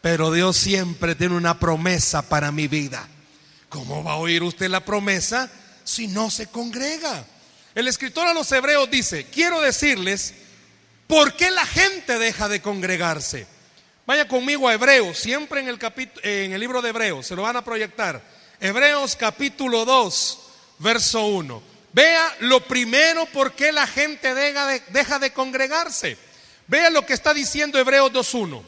Pero 0.00 0.32
Dios 0.32 0.56
siempre 0.56 1.14
tiene 1.14 1.36
una 1.36 1.58
promesa 1.58 2.22
para 2.22 2.52
mi 2.52 2.68
vida. 2.68 3.06
¿Cómo 3.68 4.02
va 4.02 4.12
a 4.12 4.16
oír 4.16 4.42
usted 4.42 4.68
la 4.68 4.84
promesa 4.84 5.50
si 5.84 6.08
no 6.08 6.30
se 6.30 6.46
congrega? 6.46 7.24
El 7.74 7.86
escritor 7.86 8.26
a 8.26 8.34
los 8.34 8.50
hebreos 8.50 8.90
dice, 8.90 9.26
quiero 9.26 9.60
decirles, 9.60 10.34
¿por 11.06 11.34
qué 11.34 11.50
la 11.50 11.64
gente 11.66 12.18
deja 12.18 12.48
de 12.48 12.60
congregarse? 12.60 13.46
Vaya 14.06 14.26
conmigo 14.26 14.68
a 14.68 14.74
Hebreos, 14.74 15.18
siempre 15.18 15.60
en 15.60 15.68
el, 15.68 15.78
en 16.24 16.52
el 16.52 16.60
libro 16.60 16.82
de 16.82 16.88
Hebreos, 16.88 17.26
se 17.26 17.36
lo 17.36 17.42
van 17.42 17.56
a 17.56 17.64
proyectar. 17.64 18.20
Hebreos 18.58 19.14
capítulo 19.14 19.84
2, 19.84 20.38
verso 20.80 21.26
1. 21.26 21.62
Vea 21.92 22.36
lo 22.40 22.60
primero 22.66 23.26
por 23.26 23.52
qué 23.52 23.70
la 23.70 23.86
gente 23.86 24.34
deja 24.34 24.66
de, 24.66 24.82
deja 24.88 25.18
de 25.20 25.32
congregarse. 25.32 26.16
Vea 26.66 26.90
lo 26.90 27.06
que 27.06 27.12
está 27.12 27.32
diciendo 27.32 27.78
Hebreos 27.78 28.12
2.1. 28.12 28.62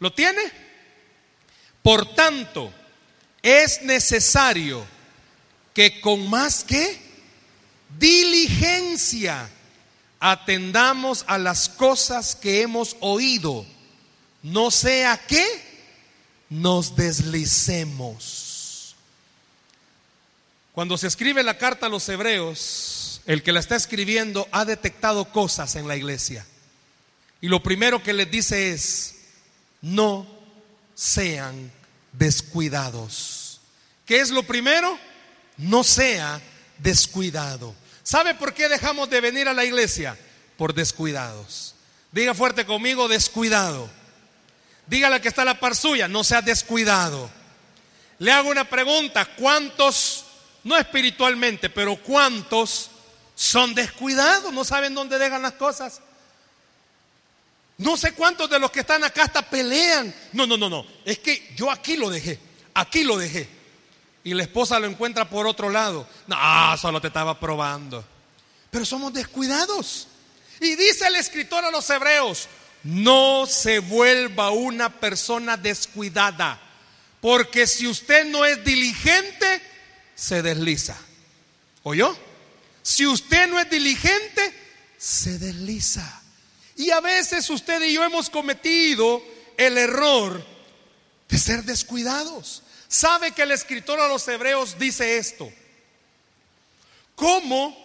¿Lo 0.00 0.12
tiene? 0.12 0.40
Por 1.82 2.14
tanto, 2.14 2.72
es 3.42 3.82
necesario 3.82 4.84
que 5.74 6.00
con 6.00 6.28
más 6.28 6.64
que 6.64 7.00
diligencia 7.98 9.48
atendamos 10.20 11.24
a 11.28 11.38
las 11.38 11.68
cosas 11.68 12.34
que 12.34 12.62
hemos 12.62 12.96
oído, 13.00 13.64
no 14.42 14.70
sea 14.70 15.18
que 15.26 15.44
nos 16.50 16.96
deslicemos. 16.96 18.96
Cuando 20.72 20.96
se 20.96 21.08
escribe 21.08 21.42
la 21.42 21.58
carta 21.58 21.86
a 21.86 21.90
los 21.90 22.08
hebreos, 22.08 23.20
el 23.26 23.42
que 23.42 23.52
la 23.52 23.60
está 23.60 23.76
escribiendo 23.76 24.48
ha 24.52 24.64
detectado 24.64 25.32
cosas 25.32 25.76
en 25.76 25.88
la 25.88 25.96
iglesia. 25.96 26.46
Y 27.40 27.48
lo 27.48 27.62
primero 27.62 28.02
que 28.02 28.12
les 28.12 28.30
dice 28.30 28.72
es, 28.72 29.17
no 29.80 30.26
sean 30.94 31.72
descuidados. 32.12 33.60
¿Qué 34.06 34.20
es 34.20 34.30
lo 34.30 34.42
primero? 34.42 34.98
No 35.56 35.84
sea 35.84 36.40
descuidado. 36.78 37.74
¿Sabe 38.02 38.34
por 38.34 38.54
qué 38.54 38.68
dejamos 38.68 39.10
de 39.10 39.20
venir 39.20 39.48
a 39.48 39.54
la 39.54 39.64
iglesia? 39.64 40.18
Por 40.56 40.74
descuidados. 40.74 41.74
Diga 42.10 42.34
fuerte 42.34 42.64
conmigo, 42.64 43.06
descuidado. 43.06 43.88
Dígale 44.86 45.20
que 45.20 45.28
está 45.28 45.44
la 45.44 45.60
par 45.60 45.76
suya, 45.76 46.08
no 46.08 46.24
sea 46.24 46.40
descuidado. 46.40 47.30
Le 48.18 48.32
hago 48.32 48.48
una 48.48 48.68
pregunta, 48.68 49.26
¿cuántos, 49.36 50.24
no 50.64 50.76
espiritualmente, 50.76 51.68
pero 51.68 51.96
cuántos 51.96 52.90
son 53.34 53.74
descuidados? 53.74 54.52
¿No 54.52 54.64
saben 54.64 54.94
dónde 54.94 55.18
dejan 55.18 55.42
las 55.42 55.52
cosas? 55.52 56.00
No 57.78 57.96
sé 57.96 58.12
cuántos 58.12 58.50
de 58.50 58.58
los 58.58 58.70
que 58.70 58.80
están 58.80 59.04
acá 59.04 59.24
hasta 59.24 59.42
pelean. 59.42 60.12
No, 60.32 60.46
no, 60.46 60.56
no, 60.56 60.68
no. 60.68 60.84
Es 61.04 61.20
que 61.20 61.52
yo 61.56 61.70
aquí 61.70 61.96
lo 61.96 62.10
dejé. 62.10 62.38
Aquí 62.74 63.04
lo 63.04 63.16
dejé. 63.16 63.48
Y 64.24 64.34
la 64.34 64.42
esposa 64.42 64.80
lo 64.80 64.86
encuentra 64.86 65.28
por 65.30 65.46
otro 65.46 65.70
lado. 65.70 66.06
No, 66.26 66.36
solo 66.76 67.00
te 67.00 67.06
estaba 67.06 67.38
probando. 67.38 68.04
Pero 68.70 68.84
somos 68.84 69.12
descuidados. 69.12 70.08
Y 70.60 70.74
dice 70.74 71.06
el 71.06 71.16
escritor 71.16 71.64
a 71.64 71.70
los 71.70 71.88
hebreos, 71.88 72.48
no 72.82 73.46
se 73.46 73.78
vuelva 73.78 74.50
una 74.50 75.00
persona 75.00 75.56
descuidada. 75.56 76.60
Porque 77.20 77.66
si 77.66 77.86
usted 77.86 78.26
no 78.26 78.44
es 78.44 78.62
diligente, 78.64 79.62
se 80.16 80.42
desliza. 80.42 80.96
¿Oyó? 81.84 82.16
Si 82.82 83.06
usted 83.06 83.48
no 83.48 83.60
es 83.60 83.70
diligente, 83.70 84.52
se 84.98 85.38
desliza. 85.38 86.17
Y 86.78 86.92
a 86.92 87.00
veces 87.00 87.50
usted 87.50 87.82
y 87.82 87.92
yo 87.92 88.04
hemos 88.04 88.30
cometido 88.30 89.20
el 89.56 89.76
error 89.76 90.40
de 91.28 91.36
ser 91.36 91.64
descuidados. 91.64 92.62
Sabe 92.86 93.32
que 93.32 93.42
el 93.42 93.50
escritor 93.50 93.98
a 94.00 94.06
los 94.06 94.26
hebreos 94.28 94.78
dice 94.78 95.18
esto. 95.18 95.52
¿Cómo, 97.16 97.76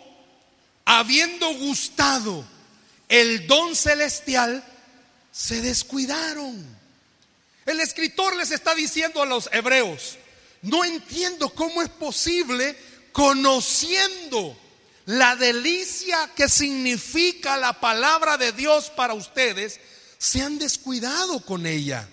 habiendo 0.86 1.52
gustado 1.56 2.46
el 3.10 3.48
don 3.48 3.76
celestial, 3.76 4.64
se 5.32 5.62
descuidaron? 5.62 6.64
El 7.66 7.80
escritor 7.80 8.36
les 8.36 8.52
está 8.52 8.76
diciendo 8.76 9.24
a 9.24 9.26
los 9.26 9.50
hebreos, 9.52 10.20
no 10.62 10.86
entiendo 10.86 11.50
cómo 11.50 11.82
es 11.82 11.90
posible 11.90 12.78
conociendo 13.12 14.56
la 15.06 15.36
delicia 15.36 16.30
que 16.36 16.48
significa 16.48 17.58
la 17.58 17.80
palabra 17.80 18.38
de 18.38 18.52
Dios 18.52 18.90
para 18.90 19.14
ustedes, 19.14 19.80
se 20.18 20.42
han 20.42 20.58
descuidado 20.58 21.42
con 21.42 21.66
ella. 21.66 22.08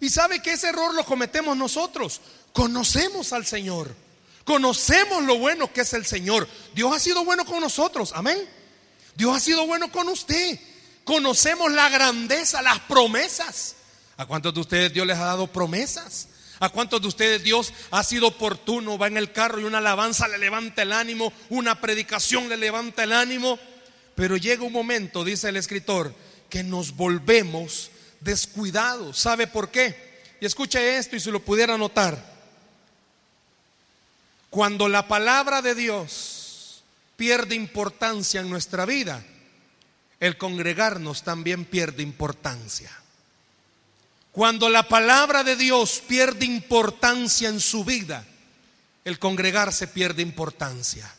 Y 0.00 0.10
sabe 0.10 0.42
que 0.42 0.52
ese 0.52 0.68
error 0.68 0.94
lo 0.94 1.04
cometemos 1.04 1.56
nosotros. 1.56 2.20
Conocemos 2.52 3.32
al 3.32 3.46
Señor. 3.46 3.94
Conocemos 4.44 5.22
lo 5.24 5.38
bueno 5.38 5.72
que 5.72 5.82
es 5.82 5.92
el 5.92 6.06
Señor. 6.06 6.48
Dios 6.74 6.94
ha 6.94 6.98
sido 6.98 7.24
bueno 7.24 7.44
con 7.44 7.60
nosotros. 7.60 8.12
Amén. 8.14 8.38
Dios 9.14 9.36
ha 9.36 9.40
sido 9.40 9.66
bueno 9.66 9.90
con 9.92 10.08
usted. 10.08 10.58
Conocemos 11.04 11.70
la 11.72 11.88
grandeza, 11.88 12.62
las 12.62 12.80
promesas. 12.80 13.74
¿A 14.16 14.26
cuántos 14.26 14.54
de 14.54 14.60
ustedes 14.60 14.92
Dios 14.92 15.06
les 15.06 15.16
ha 15.16 15.24
dado 15.24 15.46
promesas? 15.46 16.28
¿A 16.60 16.68
cuántos 16.70 17.00
de 17.00 17.08
ustedes 17.08 17.42
Dios 17.42 17.72
ha 17.90 18.02
sido 18.02 18.28
oportuno? 18.28 18.98
Va 18.98 19.06
en 19.06 19.16
el 19.16 19.32
carro 19.32 19.60
y 19.60 19.64
una 19.64 19.78
alabanza 19.78 20.26
le 20.26 20.38
levanta 20.38 20.82
el 20.82 20.92
ánimo, 20.92 21.32
una 21.50 21.80
predicación 21.80 22.48
le 22.48 22.56
levanta 22.56 23.04
el 23.04 23.12
ánimo. 23.12 23.58
Pero 24.14 24.36
llega 24.36 24.64
un 24.64 24.72
momento, 24.72 25.24
dice 25.24 25.48
el 25.48 25.56
escritor, 25.56 26.12
que 26.50 26.64
nos 26.64 26.96
volvemos 26.96 27.90
descuidados. 28.20 29.18
¿Sabe 29.18 29.46
por 29.46 29.70
qué? 29.70 30.08
Y 30.40 30.46
escuche 30.46 30.98
esto 30.98 31.14
y 31.14 31.20
si 31.20 31.30
lo 31.30 31.40
pudiera 31.40 31.78
notar. 31.78 32.38
Cuando 34.50 34.88
la 34.88 35.06
palabra 35.06 35.62
de 35.62 35.74
Dios 35.74 36.82
pierde 37.16 37.54
importancia 37.54 38.40
en 38.40 38.50
nuestra 38.50 38.86
vida, 38.86 39.24
el 40.20 40.36
congregarnos 40.36 41.22
también 41.22 41.64
pierde 41.64 42.02
importancia. 42.02 42.90
Cuando 44.38 44.68
la 44.68 44.84
palabra 44.84 45.42
de 45.42 45.56
Dios 45.56 46.00
pierde 46.06 46.46
importancia 46.46 47.48
en 47.48 47.58
su 47.58 47.84
vida, 47.84 48.24
el 49.04 49.18
congregarse 49.18 49.88
pierde 49.88 50.22
importancia. 50.22 51.12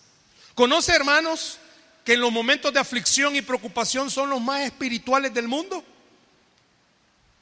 ¿Conoce, 0.55 0.93
hermanos, 0.93 1.57
que 2.05 2.13
en 2.13 2.21
los 2.21 2.31
momentos 2.31 2.71
de 2.71 2.79
aflicción 2.79 3.35
y 3.35 3.41
preocupación 3.41 4.09
son 4.09 4.29
los 4.29 4.39
más 4.39 4.61
espirituales 4.61 5.33
del 5.33 5.49
mundo? 5.49 5.83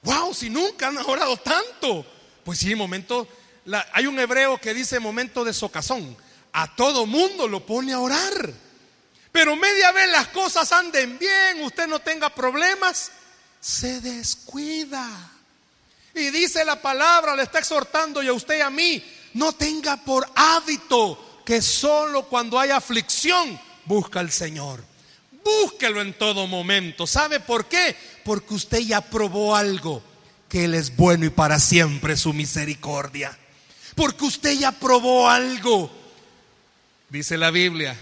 ¡Wow! 0.02 0.34
Si 0.34 0.50
nunca 0.50 0.88
han 0.88 0.98
orado 0.98 1.38
tanto. 1.38 2.04
Pues 2.44 2.58
sí, 2.58 2.74
momento. 2.74 3.28
hay 3.94 4.08
un 4.08 4.18
hebreo 4.18 4.60
que 4.60 4.74
dice 4.74 5.00
momento 5.00 5.46
de 5.46 5.54
socazón. 5.54 6.18
A 6.54 6.76
todo 6.76 7.06
mundo 7.06 7.48
lo 7.48 7.64
pone 7.64 7.94
a 7.94 8.00
orar. 8.00 8.52
Pero 9.32 9.56
media 9.56 9.92
vez 9.92 10.10
las 10.10 10.30
cosas 10.30 10.72
anden 10.72 11.20
bien, 11.20 11.62
usted 11.62 11.86
no 11.86 12.00
tenga 12.00 12.34
problemas, 12.34 13.12
se 13.62 14.02
descuida. 14.02 15.37
Y 16.18 16.32
dice 16.32 16.66
la 16.66 16.82
palabra, 16.82 17.36
le 17.36 17.44
está 17.44 17.60
exhortando 17.60 18.24
y 18.24 18.28
a 18.28 18.34
usted 18.34 18.58
y 18.58 18.62
a 18.62 18.70
mí, 18.70 19.04
no 19.34 19.54
tenga 19.54 19.98
por 19.98 20.28
hábito 20.36 21.42
que 21.46 21.62
solo 21.62 22.24
cuando 22.24 22.60
hay 22.60 22.72
aflicción 22.72 23.60
busca 23.86 24.20
al 24.20 24.32
Señor. 24.32 24.84
Búsquelo 25.44 26.02
en 26.02 26.14
todo 26.18 26.48
momento. 26.48 27.08
¿Sabe 27.08 27.40
por 27.40 27.68
qué? 27.68 27.96
Porque 28.26 28.54
usted 28.54 28.80
ya 28.80 29.02
probó 29.02 29.56
algo, 29.56 30.02
que 30.50 30.66
Él 30.66 30.74
es 30.74 30.96
bueno 30.96 31.26
y 31.26 31.30
para 31.30 31.60
siempre 31.60 32.18
su 32.18 32.34
misericordia. 32.34 33.38
Porque 33.96 34.26
usted 34.26 34.58
ya 34.58 34.74
probó 34.74 35.30
algo. 35.30 35.90
Dice 37.10 37.38
la 37.38 37.52
Biblia 37.52 37.98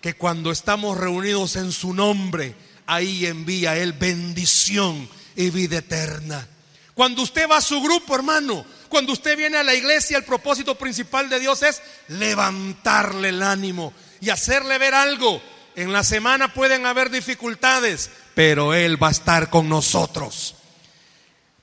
que 0.00 0.14
cuando 0.14 0.50
estamos 0.50 0.98
reunidos 0.98 1.56
en 1.56 1.72
su 1.72 1.94
nombre, 1.94 2.54
ahí 2.86 3.24
envía 3.24 3.76
Él 3.78 3.94
bendición 3.94 5.08
y 5.36 5.50
vida 5.50 5.78
eterna. 5.78 6.46
Cuando 6.94 7.22
usted 7.22 7.48
va 7.48 7.56
a 7.56 7.62
su 7.62 7.80
grupo, 7.80 8.14
hermano, 8.14 8.64
cuando 8.88 9.12
usted 9.12 9.36
viene 9.36 9.56
a 9.56 9.62
la 9.62 9.74
iglesia, 9.74 10.18
el 10.18 10.24
propósito 10.24 10.74
principal 10.76 11.28
de 11.30 11.40
Dios 11.40 11.62
es 11.62 11.80
levantarle 12.08 13.30
el 13.30 13.42
ánimo 13.42 13.94
y 14.20 14.30
hacerle 14.30 14.76
ver 14.78 14.94
algo. 14.94 15.40
En 15.74 15.92
la 15.92 16.04
semana 16.04 16.52
pueden 16.52 16.84
haber 16.84 17.08
dificultades, 17.08 18.10
pero 18.34 18.74
Él 18.74 19.02
va 19.02 19.08
a 19.08 19.12
estar 19.12 19.48
con 19.48 19.68
nosotros. 19.68 20.54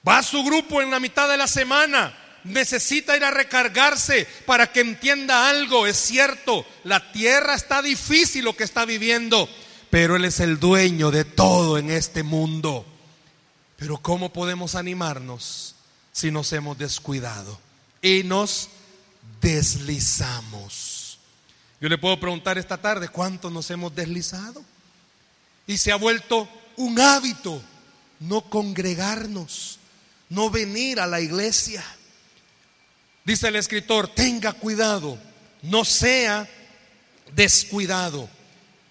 Va 0.07 0.17
a 0.17 0.23
su 0.23 0.43
grupo 0.43 0.81
en 0.81 0.89
la 0.89 0.99
mitad 0.99 1.29
de 1.29 1.37
la 1.37 1.47
semana, 1.47 2.17
necesita 2.43 3.15
ir 3.15 3.23
a 3.23 3.31
recargarse 3.31 4.27
para 4.47 4.71
que 4.71 4.79
entienda 4.79 5.49
algo. 5.49 5.85
Es 5.85 5.97
cierto, 5.97 6.65
la 6.83 7.11
tierra 7.11 7.53
está 7.53 7.83
difícil 7.83 8.45
lo 8.45 8.55
que 8.55 8.63
está 8.63 8.85
viviendo, 8.85 9.47
pero 9.91 10.15
Él 10.15 10.25
es 10.25 10.39
el 10.39 10.59
dueño 10.59 11.11
de 11.11 11.25
todo 11.25 11.77
en 11.77 11.91
este 11.91 12.23
mundo. 12.23 12.85
Pero 13.79 13.97
¿cómo 13.97 14.31
podemos 14.33 14.75
animarnos 14.75 15.75
si 16.11 16.31
nos 16.31 16.51
hemos 16.51 16.77
descuidado 16.77 17.57
y 18.01 18.23
nos 18.23 18.67
deslizamos? 19.39 21.17
Yo 21.79 21.87
le 21.87 21.97
puedo 21.97 22.19
preguntar 22.19 22.57
esta 22.57 22.77
tarde, 22.77 23.07
¿cuántos 23.07 23.51
nos 23.53 23.71
hemos 23.71 23.95
deslizado? 23.95 24.61
Y 25.65 25.77
se 25.77 25.93
ha 25.93 25.95
vuelto 25.95 26.49
un 26.75 26.99
hábito 26.99 27.61
no 28.19 28.41
congregarnos, 28.41 29.79
no 30.27 30.49
venir 30.49 30.99
a 30.99 31.07
la 31.07 31.21
iglesia. 31.21 31.83
Dice 33.23 33.47
el 33.47 33.55
escritor, 33.55 34.09
tenga 34.09 34.51
cuidado, 34.51 35.17
no 35.61 35.85
sea 35.85 36.49
descuidado. 37.33 38.29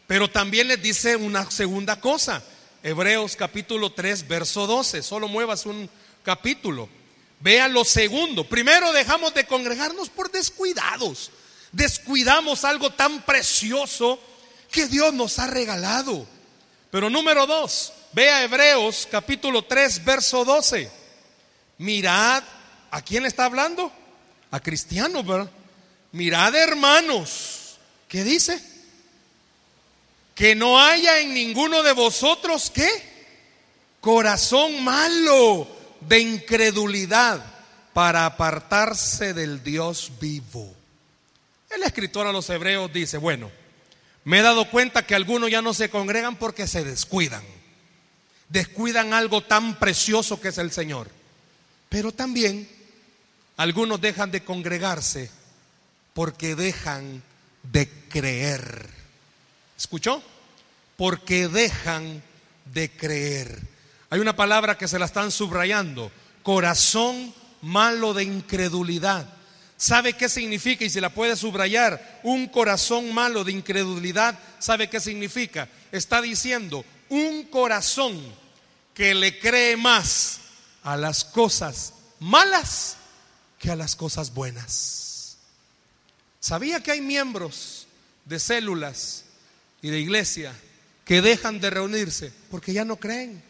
Pero 0.07 0.31
también 0.31 0.69
les 0.69 0.83
dice 0.83 1.15
una 1.17 1.51
segunda 1.51 2.01
cosa. 2.01 2.43
Hebreos 2.83 3.37
capítulo 3.37 3.91
3, 3.91 4.29
verso 4.29 4.67
12. 4.67 5.03
Solo 5.03 5.29
muevas 5.29 5.67
un 5.67 5.89
capítulo. 6.23 6.89
Vea 7.41 7.69
lo 7.69 7.85
segundo. 7.85 8.45
Primero 8.49 8.93
dejamos 8.93 9.35
de 9.35 9.45
congregarnos 9.47 10.09
por 10.09 10.31
descuidados. 10.31 11.31
Descuidamos 11.73 12.65
algo 12.65 12.91
tan 12.91 13.23
precioso 13.23 14.21
que 14.71 14.87
Dios 14.87 15.13
nos 15.13 15.39
ha 15.39 15.47
regalado. 15.47 16.27
Pero 16.91 17.11
número 17.11 17.47
dos, 17.47 17.93
vea 18.13 18.43
Hebreos 18.43 19.07
capítulo 19.11 19.63
3, 19.65 20.05
verso 20.05 20.45
12. 20.45 20.91
Mirad, 21.79 22.43
¿a 22.91 23.03
quién 23.03 23.27
está 23.27 23.45
hablando? 23.45 23.93
A 24.51 24.61
cristianos, 24.61 25.27
¿verdad? 25.27 25.51
Mirad 26.13 26.55
hermanos, 26.55 27.79
¿qué 28.09 28.25
dice? 28.25 28.63
Que 30.39 30.55
no 30.55 30.81
haya 30.81 31.19
en 31.19 31.35
ninguno 31.35 31.83
de 31.83 31.93
vosotros 31.93 32.71
qué? 32.71 32.89
Corazón 34.01 34.85
malo 34.85 35.67
de 36.01 36.21
incredulidad 36.21 37.45
para 37.93 38.25
apartarse 38.25 39.35
del 39.35 39.65
Dios 39.65 40.13
vivo. 40.21 40.73
El 41.69 41.83
escritor 41.83 42.29
a 42.29 42.33
los 42.33 42.49
hebreos 42.51 42.93
dice, 42.93 43.19
bueno, 43.19 43.51
me 44.23 44.39
he 44.39 44.43
dado 44.43 44.71
cuenta 44.71 45.05
que 45.05 45.17
algunos 45.17 45.51
ya 45.51 45.61
no 45.61 45.75
se 45.75 45.91
congregan 45.91 46.37
porque 46.37 46.69
se 46.69 46.85
descuidan. 46.85 47.43
Descuidan 48.49 49.15
algo 49.15 49.43
tan 49.43 49.75
precioso 49.81 50.41
que 50.41 50.51
es 50.51 50.59
el 50.59 50.71
Señor. 50.71 51.11
Pero 51.89 52.13
también 52.13 52.69
algunos 53.57 54.01
dejan 54.01 54.31
de 54.31 54.45
congregarse 54.45 55.33
porque 56.15 56.55
dejan 56.55 57.25
de 57.65 57.89
creer. 58.09 58.98
¿Escuchó? 59.79 60.21
Porque 60.97 61.47
dejan 61.49 62.23
de 62.67 62.91
creer. 62.91 63.61
Hay 64.11 64.19
una 64.19 64.35
palabra 64.35 64.77
que 64.77 64.89
se 64.89 64.99
la 64.99 65.07
están 65.07 65.31
subrayando. 65.31 66.11
Corazón 66.43 67.33
malo 67.63 68.13
de 68.13 68.25
incredulidad. 68.25 69.27
¿Sabe 69.77 70.15
qué 70.15 70.29
significa? 70.29 70.85
Y 70.85 70.91
se 70.91 71.01
la 71.01 71.15
puede 71.15 71.37
subrayar. 71.37 72.21
Un 72.25 72.49
corazón 72.49 73.15
malo 73.15 73.45
de 73.45 73.53
incredulidad. 73.53 74.37
¿Sabe 74.59 74.91
qué 74.91 74.99
significa? 74.99 75.69
Está 75.93 76.21
diciendo 76.21 76.85
un 77.09 77.45
corazón 77.45 78.21
que 78.93 79.15
le 79.15 79.39
cree 79.39 79.77
más 79.77 80.41
a 80.83 80.97
las 80.97 81.25
cosas 81.25 81.95
malas 82.19 82.97
que 83.61 83.71
a 83.71 83.77
las 83.77 83.95
cosas 83.95 84.35
buenas. 84.35 85.37
¿Sabía 86.41 86.83
que 86.83 86.91
hay 86.91 87.01
miembros 87.01 87.87
de 88.25 88.41
células 88.41 89.25
y 89.83 89.91
de 89.91 90.01
iglesia 90.01 90.55
que 91.05 91.23
dejan 91.23 91.61
de 91.61 91.71
reunirse 91.71 92.33
porque 92.51 92.73
ya 92.73 92.85
no 92.85 92.97
creen. 92.97 93.43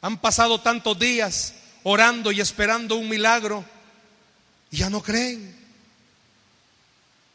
Han 0.00 0.18
pasado 0.18 0.60
tantos 0.60 0.98
días 0.98 1.54
orando 1.82 2.32
y 2.32 2.40
esperando 2.40 2.96
un 2.96 3.08
milagro 3.08 3.64
y 4.70 4.78
ya 4.78 4.90
no 4.90 5.02
creen. 5.02 5.54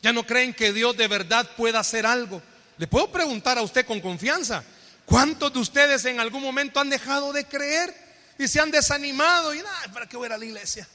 Ya 0.02 0.14
no 0.14 0.26
creen 0.26 0.54
que 0.54 0.74
Dios 0.74 0.96
de 0.96 1.08
verdad 1.08 1.50
pueda 1.58 1.80
hacer 1.80 2.06
algo. 2.06 2.42
Le 2.78 2.88
puedo 2.88 3.12
preguntar 3.12 3.58
a 3.58 3.62
usted 3.62 3.86
con 3.86 4.00
confianza, 4.00 4.64
¿cuántos 5.06 5.52
de 5.52 5.60
ustedes 5.60 6.06
en 6.06 6.20
algún 6.20 6.42
momento 6.42 6.80
han 6.80 6.90
dejado 6.90 7.34
de 7.34 7.46
creer 7.46 7.94
y 8.38 8.48
se 8.48 8.60
han 8.60 8.72
desanimado 8.72 9.54
y 9.54 9.60
nada, 9.60 9.92
¿para 9.94 10.08
qué 10.08 10.16
voy 10.16 10.32
a 10.32 10.38
la 10.38 10.46
iglesia? 10.46 10.88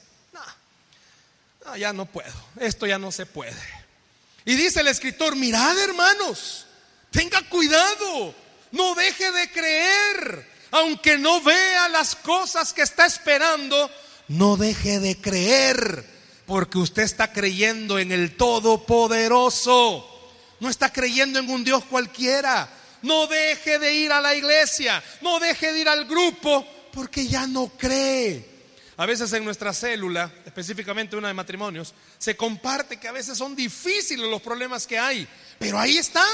no, 1.65 1.77
ya 1.77 1.93
no 1.93 2.05
puedo, 2.05 2.33
esto 2.59 2.85
ya 2.85 2.97
no 2.97 3.11
se 3.11 3.25
puede. 3.25 3.84
Y 4.45 4.55
dice 4.55 4.81
el 4.81 4.87
escritor, 4.87 5.35
mirad 5.35 5.77
hermanos, 5.79 6.67
tenga 7.09 7.41
cuidado, 7.49 8.35
no 8.71 8.93
deje 8.93 9.31
de 9.31 9.51
creer, 9.51 10.47
aunque 10.71 11.17
no 11.17 11.41
vea 11.41 11.89
las 11.89 12.15
cosas 12.15 12.71
que 12.71 12.83
está 12.83 13.07
esperando, 13.07 13.89
no 14.27 14.55
deje 14.55 14.99
de 14.99 15.19
creer, 15.19 16.05
porque 16.45 16.77
usted 16.77 17.03
está 17.03 17.33
creyendo 17.33 17.97
en 17.97 18.11
el 18.11 18.37
Todopoderoso, 18.37 20.07
no 20.59 20.69
está 20.69 20.93
creyendo 20.93 21.39
en 21.39 21.49
un 21.49 21.63
Dios 21.63 21.83
cualquiera. 21.85 22.69
No 23.01 23.27
deje 23.27 23.77
de 23.77 23.93
ir 23.93 24.11
a 24.11 24.19
la 24.19 24.33
iglesia, 24.33 25.03
no 25.21 25.39
deje 25.39 25.71
de 25.73 25.81
ir 25.81 25.89
al 25.89 26.05
grupo, 26.05 26.65
porque 26.91 27.27
ya 27.27 27.45
no 27.45 27.67
cree. 27.77 28.54
A 28.97 29.05
veces 29.05 29.31
en 29.33 29.43
nuestra 29.43 29.73
célula, 29.73 30.31
específicamente 30.45 31.17
una 31.17 31.27
de 31.27 31.33
matrimonios, 31.33 31.93
se 32.17 32.37
comparte 32.37 32.97
que 32.97 33.09
a 33.09 33.11
veces 33.11 33.37
son 33.37 33.55
difíciles 33.55 34.29
los 34.29 34.41
problemas 34.41 34.87
que 34.87 34.97
hay, 34.97 35.27
pero 35.59 35.77
ahí 35.77 35.97
está, 35.97 36.25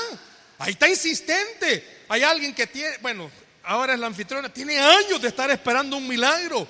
ahí 0.59 0.73
está 0.73 0.87
insistente. 0.87 2.03
Hay 2.07 2.21
alguien 2.21 2.53
que 2.53 2.67
tiene, 2.67 2.97
bueno, 3.01 3.31
ahora 3.63 3.93
es 3.93 3.99
la 3.99 4.07
anfitriona, 4.07 4.53
tiene 4.53 4.77
años 4.77 5.19
de 5.19 5.29
estar 5.29 5.49
esperando 5.49 5.97
un 5.97 6.07
milagro. 6.07 6.67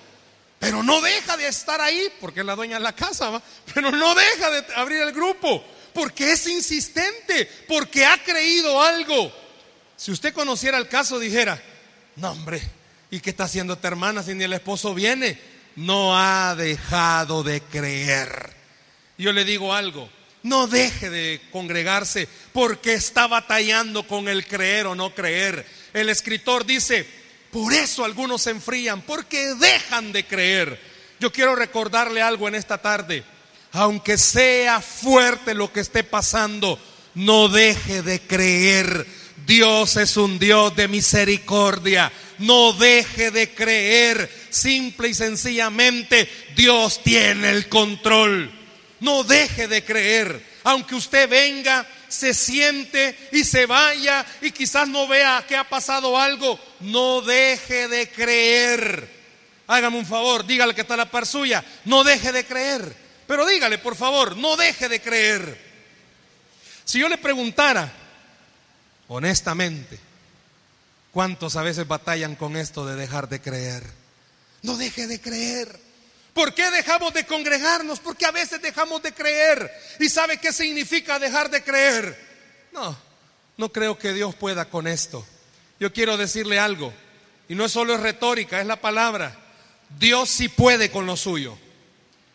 Pero 0.60 0.84
no 0.84 1.02
deja 1.02 1.36
de 1.38 1.48
estar 1.48 1.82
ahí, 1.82 2.08
porque 2.22 2.42
es 2.42 2.46
la 2.46 2.56
dueña 2.56 2.76
de 2.78 2.84
la 2.84 2.96
casa, 2.96 3.32
¿va? 3.32 3.42
pero 3.74 3.92
no 3.92 4.14
deja 4.14 4.52
de 4.52 4.64
abrir 4.76 5.02
el 5.02 5.12
grupo, 5.12 5.66
porque 5.92 6.34
es 6.34 6.48
insistente, 6.48 7.50
porque 7.68 8.06
ha 8.06 8.24
creído 8.24 8.80
algo. 8.80 9.34
Si 9.98 10.12
usted 10.12 10.34
conociera 10.34 10.78
el 10.78 10.88
caso, 10.88 11.20
dijera, 11.20 11.62
no 12.16 12.32
hombre, 12.32 12.62
¿y 13.10 13.20
qué 13.20 13.32
está 13.32 13.46
haciendo 13.46 13.74
esta 13.74 13.88
hermana 13.88 14.24
si 14.24 14.36
ni 14.36 14.44
el 14.44 14.54
esposo 14.54 14.94
viene? 14.94 15.51
No 15.76 16.18
ha 16.18 16.56
dejado 16.56 17.44
de 17.44 17.62
creer. 17.62 18.54
Yo 19.18 19.32
le 19.32 19.46
digo 19.46 19.74
algo, 19.74 20.10
no 20.44 20.68
deje 20.68 21.10
de 21.10 21.42
congregarse 21.52 22.28
porque 22.54 22.94
está 22.94 23.28
batallando 23.28 24.08
con 24.08 24.28
el 24.28 24.46
creer 24.48 24.88
o 24.88 24.96
no 24.96 25.14
creer. 25.14 25.66
El 25.94 26.10
escritor 26.10 26.66
dice, 26.66 27.08
por 27.52 27.74
eso 27.74 28.06
algunos 28.06 28.44
se 28.44 28.52
enfrían, 28.52 29.02
porque 29.02 29.54
dejan 29.56 30.12
de 30.12 30.26
creer. 30.26 30.80
Yo 31.20 31.32
quiero 31.32 31.56
recordarle 31.56 32.22
algo 32.22 32.48
en 32.48 32.56
esta 32.56 32.80
tarde. 32.80 33.24
Aunque 33.74 34.18
sea 34.18 34.82
fuerte 34.82 35.54
lo 35.54 35.72
que 35.72 35.82
esté 35.82 36.04
pasando, 36.04 36.80
no 37.14 37.48
deje 37.48 38.02
de 38.02 38.20
creer. 38.22 39.06
Dios 39.52 39.98
es 39.98 40.16
un 40.16 40.40
Dios 40.40 40.74
de 40.78 40.88
misericordia. 40.88 42.10
No 42.38 42.72
deje 42.72 43.32
de 43.32 43.54
creer. 43.54 44.32
Simple 44.50 45.10
y 45.10 45.14
sencillamente, 45.14 46.30
Dios 46.56 47.04
tiene 47.04 47.50
el 47.50 47.68
control. 47.68 48.50
No 49.02 49.26
deje 49.26 49.68
de 49.68 49.84
creer. 49.84 50.42
Aunque 50.64 50.96
usted 50.96 51.28
venga 51.28 51.86
se 52.08 52.34
siente 52.34 53.30
y 53.34 53.44
se 53.44 53.66
vaya 53.66 54.26
y 54.40 54.52
quizás 54.52 54.88
no 54.88 55.06
vea 55.06 55.44
que 55.46 55.58
ha 55.58 55.68
pasado 55.68 56.18
algo, 56.18 56.58
no 56.80 57.20
deje 57.20 57.90
de 57.90 58.10
creer. 58.10 59.06
Hágame 59.68 59.98
un 59.98 60.06
favor, 60.06 60.46
dígale 60.46 60.74
que 60.74 60.82
está 60.82 60.96
la 60.96 61.12
par 61.12 61.28
suya, 61.28 61.62
no 61.84 62.06
deje 62.06 62.32
de 62.32 62.46
creer. 62.46 62.96
Pero 63.28 63.46
dígale, 63.46 63.80
por 63.80 63.98
favor, 63.98 64.38
no 64.38 64.56
deje 64.56 64.88
de 64.88 65.02
creer. 65.02 65.72
Si 66.86 67.00
yo 67.00 67.10
le 67.10 67.18
preguntara, 67.18 68.01
honestamente, 69.14 70.00
¿cuántos 71.12 71.58
a 71.58 71.64
veces 71.64 71.86
batallan 71.86 72.36
con 72.36 72.56
esto 72.56 72.86
de 72.86 72.96
dejar 72.96 73.28
de 73.28 73.42
creer? 73.42 73.84
No 74.62 74.78
deje 74.78 75.06
de 75.06 75.20
creer. 75.20 75.80
¿Por 76.34 76.54
qué 76.54 76.72
dejamos 76.72 77.14
de 77.14 77.26
congregarnos? 77.26 78.00
Porque 78.00 78.26
a 78.26 78.32
veces 78.32 78.62
dejamos 78.62 79.04
de 79.04 79.12
creer. 79.14 79.70
¿Y 80.00 80.08
sabe 80.08 80.38
qué 80.38 80.54
significa 80.54 81.20
dejar 81.20 81.50
de 81.50 81.62
creer? 81.62 82.18
No, 82.72 82.98
no 83.58 83.70
creo 83.74 83.98
que 83.98 84.14
Dios 84.14 84.34
pueda 84.34 84.70
con 84.70 84.88
esto. 84.88 85.26
Yo 85.78 85.92
quiero 85.92 86.16
decirle 86.16 86.58
algo. 86.58 86.94
Y 87.50 87.56
no 87.56 87.66
es 87.66 87.74
solo 87.74 87.98
retórica, 87.98 88.62
es 88.62 88.66
la 88.66 88.80
palabra. 88.80 89.36
Dios 90.00 90.30
sí 90.30 90.48
puede 90.48 90.90
con 90.90 91.06
lo 91.06 91.18
suyo. 91.18 91.58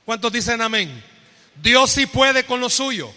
¿Cuántos 0.04 0.30
dicen 0.30 0.60
amén? 0.60 1.02
Dios 1.62 1.90
sí 1.90 2.04
puede 2.04 2.44
con 2.44 2.60
lo 2.60 2.68
suyo. 2.68 3.10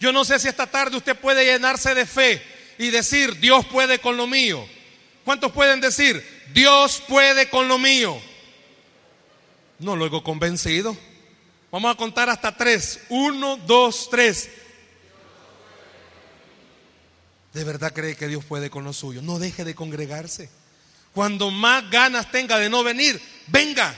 Yo 0.00 0.10
no 0.10 0.24
sé 0.24 0.38
si 0.38 0.48
esta 0.48 0.66
tarde 0.66 0.96
usted 0.96 1.14
puede 1.14 1.44
llenarse 1.44 1.94
de 1.94 2.06
fe 2.06 2.53
y 2.78 2.90
decir, 2.90 3.38
Dios 3.40 3.64
puede 3.66 3.98
con 3.98 4.16
lo 4.16 4.26
mío. 4.26 4.66
¿Cuántos 5.24 5.52
pueden 5.52 5.80
decir, 5.80 6.22
Dios 6.52 7.02
puede 7.08 7.48
con 7.48 7.68
lo 7.68 7.78
mío? 7.78 8.20
No 9.78 9.96
lo 9.96 10.04
oigo 10.04 10.22
convencido. 10.22 10.96
Vamos 11.70 11.92
a 11.92 11.96
contar 11.96 12.28
hasta 12.30 12.56
tres. 12.56 13.00
Uno, 13.08 13.56
dos, 13.56 14.08
tres. 14.10 14.48
¿De 17.52 17.64
verdad 17.64 17.92
cree 17.92 18.16
que 18.16 18.28
Dios 18.28 18.44
puede 18.44 18.70
con 18.70 18.84
lo 18.84 18.92
suyo? 18.92 19.22
No 19.22 19.38
deje 19.38 19.64
de 19.64 19.74
congregarse. 19.74 20.50
Cuando 21.12 21.50
más 21.50 21.88
ganas 21.90 22.30
tenga 22.30 22.58
de 22.58 22.68
no 22.68 22.82
venir, 22.82 23.20
venga. 23.46 23.94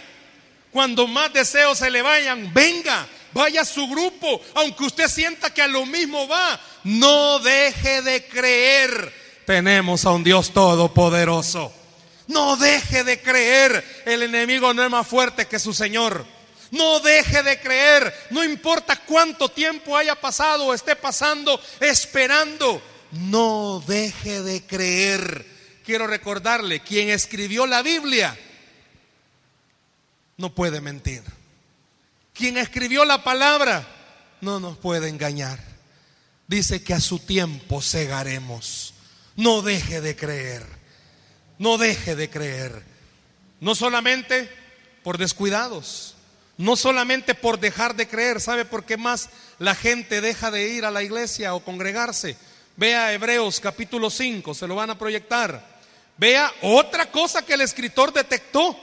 Cuando 0.76 1.06
más 1.06 1.32
deseos 1.32 1.78
se 1.78 1.90
le 1.90 2.02
vayan, 2.02 2.52
venga. 2.52 3.08
Vaya 3.32 3.62
a 3.62 3.64
su 3.64 3.88
grupo, 3.88 4.42
aunque 4.52 4.84
usted 4.84 5.08
sienta 5.08 5.48
que 5.54 5.62
a 5.62 5.66
lo 5.66 5.86
mismo 5.86 6.28
va. 6.28 6.60
No 6.84 7.38
deje 7.38 8.02
de 8.02 8.26
creer. 8.26 9.10
Tenemos 9.46 10.04
a 10.04 10.10
un 10.10 10.22
Dios 10.22 10.52
todopoderoso. 10.52 11.72
No 12.26 12.58
deje 12.58 13.04
de 13.04 13.22
creer. 13.22 14.02
El 14.04 14.24
enemigo 14.24 14.74
no 14.74 14.84
es 14.84 14.90
más 14.90 15.06
fuerte 15.06 15.46
que 15.46 15.58
su 15.58 15.72
Señor. 15.72 16.26
No 16.72 17.00
deje 17.00 17.42
de 17.42 17.58
creer. 17.58 18.14
No 18.28 18.44
importa 18.44 18.96
cuánto 18.96 19.48
tiempo 19.48 19.96
haya 19.96 20.14
pasado 20.14 20.66
o 20.66 20.74
esté 20.74 20.94
pasando 20.94 21.58
esperando. 21.80 22.82
No 23.12 23.82
deje 23.86 24.42
de 24.42 24.66
creer. 24.66 25.46
Quiero 25.86 26.06
recordarle, 26.06 26.80
quien 26.80 27.08
escribió 27.08 27.66
la 27.66 27.80
Biblia 27.80 28.36
no 30.36 30.54
puede 30.54 30.80
mentir. 30.80 31.22
Quien 32.34 32.58
escribió 32.58 33.04
la 33.04 33.24
palabra 33.24 33.86
no 34.40 34.60
nos 34.60 34.76
puede 34.76 35.08
engañar. 35.08 35.58
Dice 36.46 36.82
que 36.82 36.94
a 36.94 37.00
su 37.00 37.18
tiempo 37.18 37.80
cegaremos. 37.80 38.94
No 39.36 39.62
deje 39.62 40.00
de 40.00 40.14
creer. 40.14 40.64
No 41.58 41.78
deje 41.78 42.14
de 42.14 42.28
creer. 42.28 42.82
No 43.60 43.74
solamente 43.74 44.50
por 45.02 45.18
descuidados, 45.18 46.14
no 46.58 46.76
solamente 46.76 47.34
por 47.34 47.58
dejar 47.58 47.96
de 47.96 48.06
creer. 48.06 48.40
¿Sabe 48.40 48.64
por 48.64 48.84
qué 48.84 48.96
más 48.96 49.30
la 49.58 49.74
gente 49.74 50.20
deja 50.20 50.50
de 50.50 50.68
ir 50.68 50.84
a 50.84 50.90
la 50.90 51.02
iglesia 51.02 51.54
o 51.54 51.64
congregarse? 51.64 52.36
Vea 52.76 53.14
Hebreos 53.14 53.58
capítulo 53.60 54.10
5, 54.10 54.52
se 54.52 54.66
lo 54.66 54.74
van 54.74 54.90
a 54.90 54.98
proyectar. 54.98 55.76
Vea 56.18 56.52
otra 56.60 57.10
cosa 57.10 57.42
que 57.42 57.54
el 57.54 57.62
escritor 57.62 58.12
detectó 58.12 58.76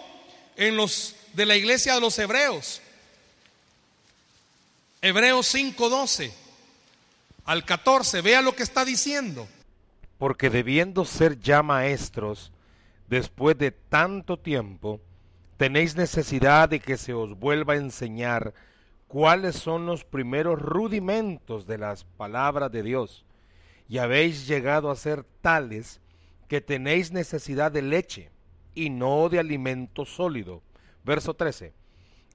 en 0.56 0.76
los 0.76 1.16
de 1.34 1.46
la 1.46 1.56
iglesia 1.56 1.96
de 1.96 2.02
los 2.02 2.18
hebreos. 2.20 2.82
Hebreos 5.02 5.54
5:12 5.54 6.32
al 7.46 7.66
14, 7.66 8.22
vea 8.22 8.42
lo 8.42 8.56
que 8.56 8.64
está 8.64 8.86
diciendo. 8.86 9.48
Porque 10.18 10.50
debiendo 10.50 11.04
ser 11.04 11.40
ya 11.40 11.62
maestros, 11.62 12.52
después 13.10 13.58
de 13.58 13.72
tanto 13.72 14.38
tiempo, 14.38 15.02
tenéis 15.58 15.96
necesidad 15.96 16.70
de 16.70 16.80
que 16.80 16.98
se 16.98 17.14
os 17.14 17.38
vuelva 17.38 17.74
a 17.74 17.78
enseñar 17.78 18.54
cuáles 19.10 19.56
son 19.56 19.86
los 19.86 20.06
primeros 20.06 20.60
rudimentos 20.60 21.68
de 21.68 21.78
las 21.78 22.06
palabras 22.06 22.72
de 22.72 22.84
Dios, 22.84 23.26
y 23.90 23.98
habéis 23.98 24.48
llegado 24.48 24.90
a 24.90 24.96
ser 24.96 25.26
tales 25.42 26.00
que 26.48 26.62
tenéis 26.62 27.12
necesidad 27.12 27.72
de 27.72 27.82
leche 27.82 28.30
y 28.74 28.90
no 28.90 29.28
de 29.30 29.40
alimento 29.40 30.06
sólido. 30.06 30.62
Verso 31.04 31.34
13. 31.34 31.74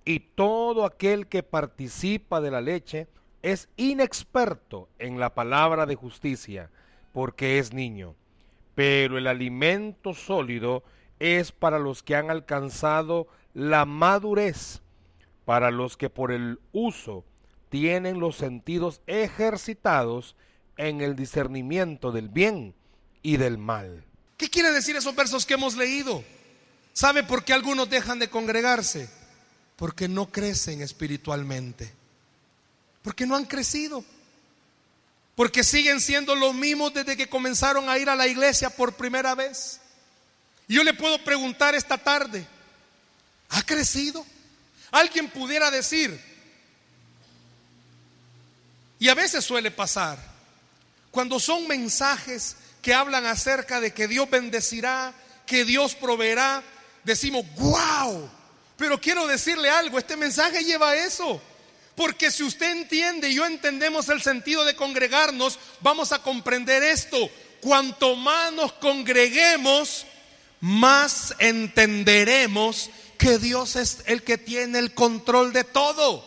Y 0.05 0.21
todo 0.21 0.85
aquel 0.85 1.27
que 1.27 1.43
participa 1.43 2.41
de 2.41 2.51
la 2.51 2.61
leche 2.61 3.09
es 3.43 3.69
inexperto 3.77 4.89
en 4.99 5.21
la 5.21 5.35
palabra 5.35 5.87
de 5.87 5.95
justicia, 5.95 6.71
porque 7.13 7.59
es 7.59 7.73
niño 7.73 8.15
pero 8.79 9.19
el 9.19 9.27
alimento 9.27 10.15
sólido 10.15 10.85
es 11.19 11.51
para 11.51 11.81
los 11.81 12.05
que 12.05 12.15
han 12.15 12.31
alcanzado 12.31 13.27
la 13.53 13.85
madurez, 13.85 14.83
para 15.45 15.73
los 15.73 15.97
que 15.97 16.11
por 16.11 16.31
el 16.31 16.61
uso 16.71 17.25
tienen 17.71 18.21
los 18.21 18.37
sentidos 18.37 19.01
ejercitados 19.09 20.37
en 20.77 21.01
el 21.01 21.17
discernimiento 21.17 22.13
del 22.13 22.29
bien 22.29 22.73
y 23.21 23.37
del 23.37 23.59
mal. 23.59 24.05
¿Qué 24.37 24.49
quiere 24.49 24.71
decir 24.71 24.95
esos 24.95 25.17
versos 25.17 25.45
que 25.45 25.55
hemos 25.55 25.77
leído? 25.77 26.23
¿Sabe 26.99 27.23
por 27.23 27.45
qué 27.45 27.53
algunos 27.53 27.89
dejan 27.89 28.19
de 28.19 28.29
congregarse? 28.29 29.09
Porque 29.77 30.09
no 30.09 30.33
crecen 30.33 30.83
espiritualmente. 30.83 31.93
Porque 33.03 33.25
no 33.25 33.37
han 33.37 33.45
crecido. 33.45 34.05
Porque 35.37 35.63
siguen 35.63 36.01
siendo 36.01 36.35
los 36.35 36.57
mismos 36.57 36.93
desde 36.93 37.17
que 37.17 37.29
comenzaron 37.29 37.89
a 37.89 37.97
ir 37.99 38.11
a 38.11 38.17
la 38.17 38.27
iglesia 38.27 38.69
por 38.69 38.97
primera 38.97 39.37
vez. 39.37 39.79
Y 40.67 40.75
yo 40.75 40.83
le 40.83 40.93
puedo 40.93 41.23
preguntar 41.23 41.77
esta 41.77 41.99
tarde, 41.99 42.45
¿ha 43.51 43.63
crecido? 43.63 44.27
Alguien 44.91 45.31
pudiera 45.31 45.71
decir, 45.71 46.21
y 48.99 49.09
a 49.09 49.15
veces 49.15 49.45
suele 49.45 49.71
pasar, 49.71 50.19
cuando 51.13 51.39
son 51.39 51.69
mensajes 51.69 52.57
que 52.83 52.93
hablan 52.93 53.25
acerca 53.25 53.81
de 53.81 53.95
que 53.95 54.09
Dios 54.09 54.29
bendecirá, 54.29 55.15
que 55.47 55.65
Dios 55.65 55.95
proveerá, 55.95 56.65
decimos, 57.09 57.45
wow, 57.57 58.31
pero 58.77 59.01
quiero 59.01 59.27
decirle 59.27 59.69
algo, 59.69 59.99
este 59.99 60.17
mensaje 60.17 60.63
lleva 60.63 60.95
eso. 60.95 61.43
Porque 61.97 62.31
si 62.31 62.45
usted 62.45 62.71
entiende 62.71 63.29
y 63.29 63.35
yo 63.35 63.45
entendemos 63.45 64.09
el 64.09 64.23
sentido 64.23 64.65
de 64.65 64.77
congregarnos, 64.77 65.59
vamos 65.81 66.13
a 66.13 66.23
comprender 66.23 66.85
esto. 66.85 67.29
Cuanto 67.61 68.15
más 68.15 68.53
nos 68.53 68.73
congreguemos, 68.75 70.07
más 70.61 71.35
entenderemos 71.41 72.91
que 73.19 73.39
Dios 73.39 73.75
es 73.75 73.99
el 74.07 74.23
que 74.23 74.39
tiene 74.39 74.79
el 74.79 74.95
control 74.95 75.53
de 75.53 75.65
todo. 75.65 76.25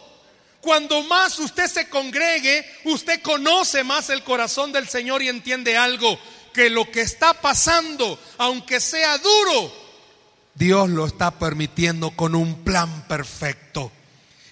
Cuando 0.60 1.04
más 1.04 1.40
usted 1.40 1.68
se 1.68 1.88
congregue, 1.88 2.70
usted 2.84 3.22
conoce 3.22 3.86
más 3.86 4.10
el 4.10 4.24
corazón 4.24 4.74
del 4.74 4.90
Señor 4.90 5.24
y 5.24 5.30
entiende 5.30 5.78
algo, 5.78 6.20
que 6.54 6.70
lo 6.70 6.92
que 6.92 7.00
está 7.00 7.34
pasando, 7.34 8.20
aunque 8.38 8.82
sea 8.82 9.18
duro, 9.18 9.81
Dios 10.54 10.90
lo 10.90 11.06
está 11.06 11.32
permitiendo 11.32 12.12
con 12.12 12.36
un 12.36 12.64
plan 12.64 13.08
perfecto. 13.08 13.92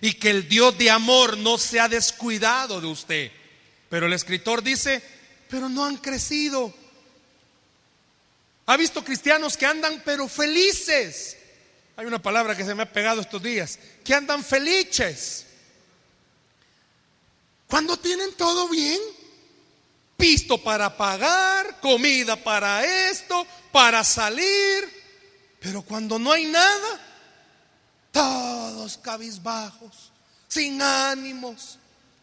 Y 0.01 0.13
que 0.13 0.29
el 0.29 0.47
Dios 0.47 0.77
de 0.77 0.89
amor 0.89 1.37
no 1.37 1.57
se 1.57 1.79
ha 1.79 1.89
descuidado 1.89 2.79
de 2.79 2.87
usted. 2.87 3.31
Pero 3.89 4.05
el 4.05 4.13
escritor 4.13 4.63
dice, 4.63 5.01
pero 5.49 5.67
no 5.67 5.85
han 5.85 5.97
crecido. 5.97 6.73
Ha 8.67 8.77
visto 8.77 9.03
cristianos 9.03 9.57
que 9.57 9.65
andan 9.65 10.01
pero 10.05 10.27
felices. 10.27 11.37
Hay 11.97 12.05
una 12.05 12.21
palabra 12.21 12.55
que 12.55 12.63
se 12.63 12.75
me 12.75 12.83
ha 12.83 12.93
pegado 12.93 13.19
estos 13.19 13.41
días, 13.41 13.77
que 14.05 14.13
andan 14.13 14.43
felices. 14.43 15.45
Cuando 17.67 17.97
tienen 17.97 18.33
todo 18.35 18.69
bien, 18.69 18.99
pisto 20.15 20.61
para 20.63 20.95
pagar, 20.95 21.79
comida 21.81 22.35
para 22.35 23.09
esto, 23.09 23.45
para 23.71 24.03
salir, 24.03 24.98
pero 25.59 25.81
cuando 25.81 26.17
no 26.17 26.31
hay 26.31 26.45
nada, 26.45 26.99
todos 28.11 28.97
cabizbajos, 28.97 30.11
sin 30.47 30.81
ánimos. 30.81 31.77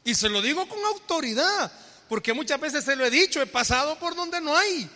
Y 0.05 0.15
se 0.15 0.29
lo 0.29 0.41
digo 0.41 0.67
con 0.69 0.83
autoridad, 0.85 1.71
porque 2.09 2.33
muchas 2.33 2.61
veces 2.61 2.85
se 2.85 2.97
lo 2.97 3.05
he 3.05 3.11
dicho, 3.11 3.43
he 3.43 3.47
pasado 3.47 3.99
por 3.99 4.15
donde 4.15 4.41
no 4.41 4.57
hay. 4.57 4.89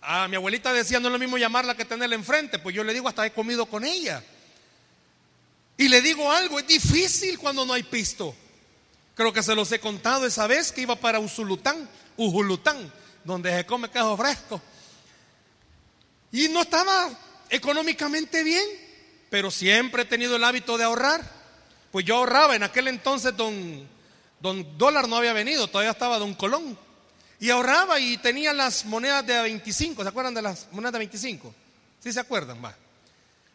A 0.00 0.28
mi 0.28 0.36
abuelita 0.36 0.72
decía, 0.72 1.00
no 1.00 1.08
es 1.08 1.12
lo 1.12 1.18
mismo 1.18 1.38
llamarla 1.38 1.76
que 1.76 1.84
tenerla 1.84 2.14
enfrente, 2.14 2.58
pues 2.58 2.74
yo 2.74 2.84
le 2.84 2.94
digo, 2.94 3.08
hasta 3.08 3.26
he 3.26 3.32
comido 3.32 3.66
con 3.66 3.84
ella. 3.84 4.22
Y 5.76 5.88
le 5.88 6.00
digo 6.00 6.30
algo, 6.32 6.58
es 6.58 6.66
difícil 6.66 7.38
cuando 7.38 7.64
no 7.66 7.72
hay 7.72 7.82
pisto. 7.82 8.34
Creo 9.14 9.32
que 9.32 9.42
se 9.42 9.54
los 9.54 9.70
he 9.72 9.80
contado 9.80 10.26
esa 10.26 10.46
vez 10.46 10.72
que 10.72 10.82
iba 10.82 10.96
para 10.96 11.18
Usulután, 11.18 11.88
Ujulután, 12.16 12.92
donde 13.24 13.54
se 13.54 13.66
come 13.66 13.90
queso 13.90 14.16
fresco. 14.16 14.62
Y 16.30 16.48
no 16.48 16.62
estaba 16.62 17.08
económicamente 17.50 18.42
bien, 18.42 18.64
pero 19.30 19.50
siempre 19.50 20.02
he 20.02 20.06
tenido 20.06 20.36
el 20.36 20.44
hábito 20.44 20.78
de 20.78 20.84
ahorrar. 20.84 21.22
Pues 21.90 22.04
yo 22.04 22.16
ahorraba, 22.16 22.56
en 22.56 22.62
aquel 22.62 22.88
entonces 22.88 23.36
don, 23.36 23.88
don 24.40 24.78
dólar 24.78 25.08
no 25.08 25.16
había 25.16 25.32
venido, 25.32 25.68
todavía 25.68 25.92
estaba 25.92 26.18
don 26.18 26.34
Colón. 26.34 26.78
Y 27.40 27.50
ahorraba 27.50 28.00
y 28.00 28.18
tenía 28.18 28.52
las 28.52 28.84
monedas 28.84 29.26
de 29.26 29.40
25, 29.40 30.02
¿se 30.02 30.08
acuerdan 30.08 30.34
de 30.34 30.42
las 30.42 30.66
monedas 30.72 30.92
de 30.92 30.98
25? 30.98 31.54
¿Sí 32.00 32.12
se 32.12 32.20
acuerdan? 32.20 32.62
Va. 32.64 32.76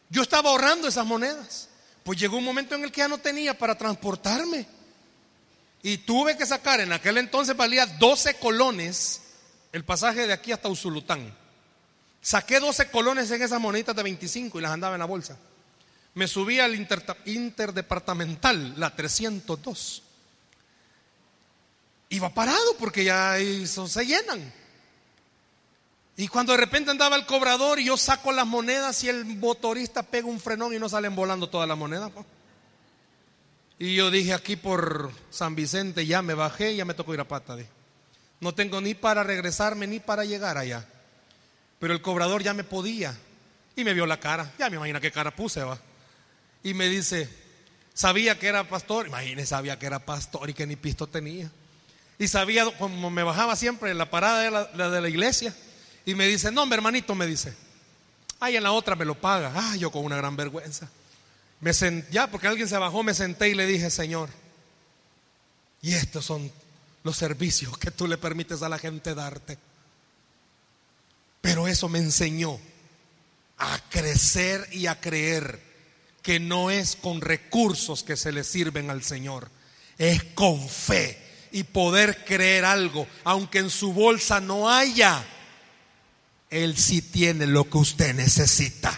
Yo 0.10 0.21
estaba 0.21 0.49
ahorrando 0.49 0.88
esas 0.88 1.06
monedas. 1.06 1.69
Pues 2.03 2.19
llegó 2.19 2.38
un 2.38 2.43
momento 2.43 2.75
en 2.75 2.84
el 2.84 2.91
que 2.91 2.99
ya 2.99 3.08
no 3.08 3.17
tenía 3.17 3.58
para 3.58 3.77
transportarme. 3.77 4.65
Y 5.82 5.97
tuve 5.99 6.38
que 6.38 6.45
sacar, 6.45 6.79
en 6.79 6.93
aquel 6.93 7.17
entonces 7.17 7.58
valía 7.58 7.86
12 7.86 8.36
colones 8.36 9.21
el 9.73 9.84
pasaje 9.84 10.27
de 10.27 10.34
aquí 10.34 10.51
hasta 10.51 10.69
Usulután. 10.69 11.36
Saqué 12.24 12.62
12 12.62 12.90
colones 12.90 13.30
en 13.32 13.42
esas 13.42 13.60
moneditas 13.60 13.94
de 13.94 14.02
25 14.02 14.58
y 14.58 14.62
las 14.62 14.72
andaba 14.72 14.96
en 14.96 15.00
la 15.00 15.06
bolsa. 15.06 15.38
Me 16.14 16.26
subí 16.26 16.58
al 16.58 16.74
interdepartamental, 16.74 18.80
la 18.80 18.96
302. 18.96 20.04
Iba 22.10 22.34
parado 22.34 22.78
porque 22.80 23.04
ya 23.04 23.38
eso 23.38 23.90
se 23.90 24.06
llenan. 24.06 24.54
Y 26.16 26.30
cuando 26.30 26.54
de 26.54 26.60
repente 26.60 26.92
andaba 26.92 27.18
el 27.18 27.26
cobrador 27.26 27.82
y 27.82 27.86
yo 27.86 27.98
saco 27.98 28.32
las 28.32 28.48
monedas 28.48 29.04
y 29.04 29.10
el 29.10 29.26
motorista 29.26 30.02
pega 30.02 30.28
un 30.28 30.40
frenón 30.40 30.74
y 30.74 30.80
no 30.80 30.88
salen 30.88 31.18
volando 31.18 31.50
todas 31.50 31.68
las 31.68 31.78
monedas. 31.78 32.10
Y 33.80 33.96
yo 33.96 34.10
dije 34.10 34.34
aquí 34.34 34.56
por 34.56 35.12
San 35.30 35.56
Vicente, 35.56 36.06
ya 36.06 36.22
me 36.22 36.36
bajé 36.36 36.74
ya 36.74 36.86
me 36.86 36.94
tocó 36.94 37.14
ir 37.14 37.20
a 37.20 37.28
pata. 37.28 37.58
No 38.40 38.56
tengo 38.56 38.80
ni 38.80 38.94
para 38.94 39.24
regresarme 39.24 39.88
ni 39.88 40.00
para 40.00 40.24
llegar 40.24 40.58
allá. 40.58 40.88
Pero 41.84 41.93
el 41.93 42.02
cobrador 42.02 42.41
ya 42.41 42.54
me 42.54 42.63
podía. 42.63 43.13
Y 43.76 43.84
me 43.84 43.93
vio 43.93 44.06
la 44.06 44.17
cara. 44.17 44.50
Ya 44.58 44.69
me 44.69 44.78
imagina 44.78 45.02
qué 45.02 45.12
cara 45.12 45.36
puse, 45.36 45.62
va. 45.63 45.78
Y 46.63 46.74
me 46.74 46.88
dice, 46.88 47.28
sabía 47.93 48.39
que 48.39 48.48
era 48.48 48.69
pastor. 48.69 49.08
Imagínese, 49.08 49.48
sabía 49.48 49.78
que 49.78 49.88
era 49.88 50.00
pastor 50.00 50.50
y 50.50 50.54
que 50.54 50.65
ni 50.65 50.78
pisto 50.78 51.08
tenía. 51.08 51.52
Y 52.17 52.30
sabía, 52.30 52.72
como 52.78 53.10
me 53.10 53.22
bajaba 53.22 53.58
siempre 53.58 53.91
en 53.91 53.98
la 53.98 54.10
parada 54.10 54.39
de 54.39 54.50
la, 54.78 54.89
de 54.91 55.02
la 55.02 55.10
iglesia. 55.10 55.54
Y 56.06 56.15
me 56.15 56.26
dice, 56.26 56.54
no, 56.54 56.65
mi 56.65 56.74
hermanito, 56.74 57.15
me 57.15 57.28
dice. 57.28 57.54
Ay, 58.39 58.56
en 58.56 58.63
la 58.63 58.72
otra 58.72 58.96
me 58.96 59.04
lo 59.04 59.19
paga. 59.19 59.52
Ah, 59.54 59.76
yo 59.76 59.91
con 59.91 60.06
una 60.06 60.15
gran 60.15 60.38
vergüenza. 60.38 60.89
Me 61.60 61.74
senté, 61.74 62.13
ya, 62.13 62.32
porque 62.32 62.48
alguien 62.48 62.69
se 62.69 62.78
bajó, 62.78 63.04
me 63.04 63.13
senté 63.13 63.50
y 63.50 63.56
le 63.56 63.65
dije, 63.65 63.89
Señor, 63.89 64.30
y 65.82 65.96
estos 65.96 66.24
son 66.24 66.50
los 67.04 67.17
servicios 67.17 67.78
que 67.78 67.91
tú 67.91 68.08
le 68.08 68.17
permites 68.17 68.62
a 68.62 68.69
la 68.69 68.80
gente 68.80 69.13
darte. 69.13 69.58
Pero 71.43 71.67
eso 71.67 71.89
me 71.89 71.99
enseñó 71.99 72.58
a 73.58 73.77
crecer 73.89 74.65
y 74.71 74.88
a 74.88 75.01
creer 75.01 75.60
que 76.21 76.39
no 76.39 76.71
es 76.71 76.95
con 76.95 77.19
recursos 77.19 78.01
que 78.01 78.15
se 78.15 78.32
le 78.32 78.45
sirven 78.45 78.89
al 78.89 79.03
Señor, 79.03 79.51
es 79.97 80.23
con 80.23 80.69
fe 80.69 81.21
y 81.51 81.63
poder 81.63 82.23
creer 82.23 82.63
algo, 82.63 83.06
aunque 83.25 83.60
en 83.60 83.69
su 83.69 83.91
bolsa 83.91 84.39
no 84.39 84.69
haya, 84.69 85.21
Él 86.49 86.77
sí 86.77 87.01
tiene 87.01 87.45
lo 87.45 87.69
que 87.69 87.77
usted 87.77 88.13
necesita. 88.15 88.97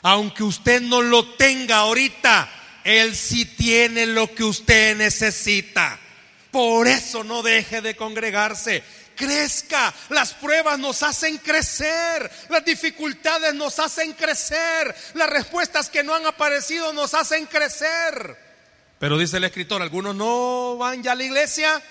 Aunque 0.00 0.44
usted 0.44 0.80
no 0.80 1.02
lo 1.02 1.34
tenga 1.34 1.76
ahorita, 1.76 2.50
Él 2.84 3.14
sí 3.14 3.44
tiene 3.44 4.06
lo 4.06 4.34
que 4.34 4.44
usted 4.44 4.96
necesita. 4.96 6.00
Por 6.50 6.88
eso 6.88 7.22
no 7.22 7.42
deje 7.42 7.82
de 7.82 7.96
congregarse 7.96 8.82
crezca. 9.16 9.92
Las 10.10 10.34
pruebas 10.34 10.78
nos 10.78 11.02
hacen 11.02 11.38
crecer. 11.38 12.30
Las 12.48 12.64
dificultades 12.64 13.54
nos 13.54 13.78
hacen 13.80 14.12
crecer. 14.12 14.94
Las 15.14 15.28
respuestas 15.28 15.88
que 15.88 16.04
no 16.04 16.14
han 16.14 16.26
aparecido 16.26 16.92
nos 16.92 17.14
hacen 17.14 17.46
crecer. 17.46 18.36
Pero 18.98 19.18
dice 19.18 19.38
el 19.38 19.44
escritor, 19.44 19.82
algunos 19.82 20.14
no 20.14 20.76
van 20.76 21.02
ya 21.02 21.12
a 21.12 21.16
la 21.16 21.24
iglesia 21.24 21.82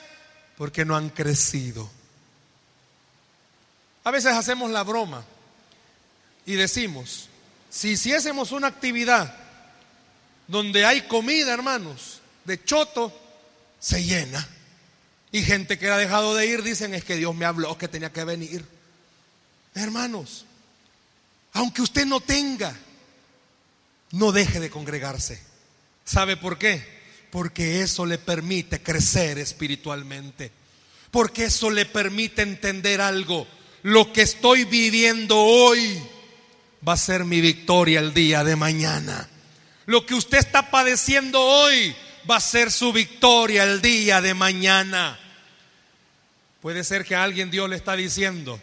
porque 0.58 0.86
no 0.86 0.96
han 0.96 1.10
crecido. 1.10 1.90
A 4.04 4.12
veces 4.12 4.34
hacemos 4.34 4.72
la 4.72 4.84
broma 4.84 5.26
y 6.46 6.54
decimos, 6.54 7.28
si 7.70 7.90
hiciésemos 7.90 8.52
una 8.52 8.68
actividad 8.68 9.36
donde 10.48 10.86
hay 10.86 11.02
comida, 11.02 11.54
hermanos, 11.54 12.22
de 12.44 12.64
choto, 12.64 13.12
se 13.80 14.04
llena. 14.04 14.48
Y 15.36 15.44
gente 15.44 15.78
que 15.78 15.90
ha 15.90 15.98
dejado 15.98 16.34
de 16.34 16.48
ir 16.48 16.64
dicen 16.64 16.94
es 16.94 17.04
que 17.04 17.18
Dios 17.18 17.36
me 17.36 17.44
habló 17.44 17.78
que 17.78 17.90
tenía 17.90 18.10
que 18.10 18.24
venir. 18.24 18.64
Hermanos, 19.74 20.46
aunque 21.52 21.82
usted 21.82 22.06
no 22.06 22.22
tenga, 22.22 22.74
no 24.12 24.32
deje 24.32 24.62
de 24.62 24.70
congregarse. 24.70 25.42
¿Sabe 26.06 26.38
por 26.38 26.58
qué? 26.58 26.88
Porque 27.32 27.82
eso 27.82 28.06
le 28.06 28.18
permite 28.18 28.82
crecer 28.82 29.38
espiritualmente. 29.38 30.54
Porque 31.12 31.44
eso 31.44 31.70
le 31.70 31.86
permite 31.86 32.42
entender 32.42 33.02
algo. 33.02 33.46
Lo 33.84 34.14
que 34.14 34.22
estoy 34.22 34.64
viviendo 34.64 35.38
hoy 35.38 36.02
va 36.88 36.94
a 36.94 36.98
ser 36.98 37.26
mi 37.26 37.42
victoria 37.42 38.00
el 38.00 38.14
día 38.14 38.46
de 38.46 38.56
mañana. 38.56 39.30
Lo 39.86 40.06
que 40.06 40.16
usted 40.16 40.38
está 40.38 40.72
padeciendo 40.72 41.42
hoy 41.42 41.94
va 42.32 42.38
a 42.38 42.40
ser 42.40 42.72
su 42.72 42.94
victoria 42.94 43.64
el 43.64 43.82
día 43.82 44.22
de 44.22 44.34
mañana. 44.34 45.20
Puede 46.66 46.84
ser 46.84 47.06
que 47.06 47.14
a 47.14 47.22
alguien 47.22 47.52
Dios 47.52 47.70
le 47.70 47.76
está 47.76 47.96
diciendo, 47.96 48.60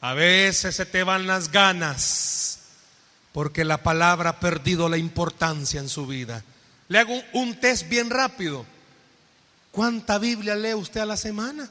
a 0.00 0.14
veces 0.14 0.76
se 0.76 0.86
te 0.86 1.02
van 1.02 1.26
las 1.26 1.50
ganas 1.50 2.60
porque 3.32 3.64
la 3.64 3.82
palabra 3.82 4.30
ha 4.30 4.38
perdido 4.38 4.88
la 4.88 4.96
importancia 4.96 5.80
en 5.80 5.88
su 5.88 6.06
vida. 6.06 6.44
Le 6.86 7.00
hago 7.00 7.20
un, 7.32 7.58
test 7.58 7.88
bien 7.88 8.10
rápido. 8.10 8.64
¿Cuánta 9.72 10.18
Biblia 10.18 10.54
lee 10.54 10.74
usted 10.74 11.00
a 11.00 11.04
la 11.04 11.16
semana? 11.16 11.68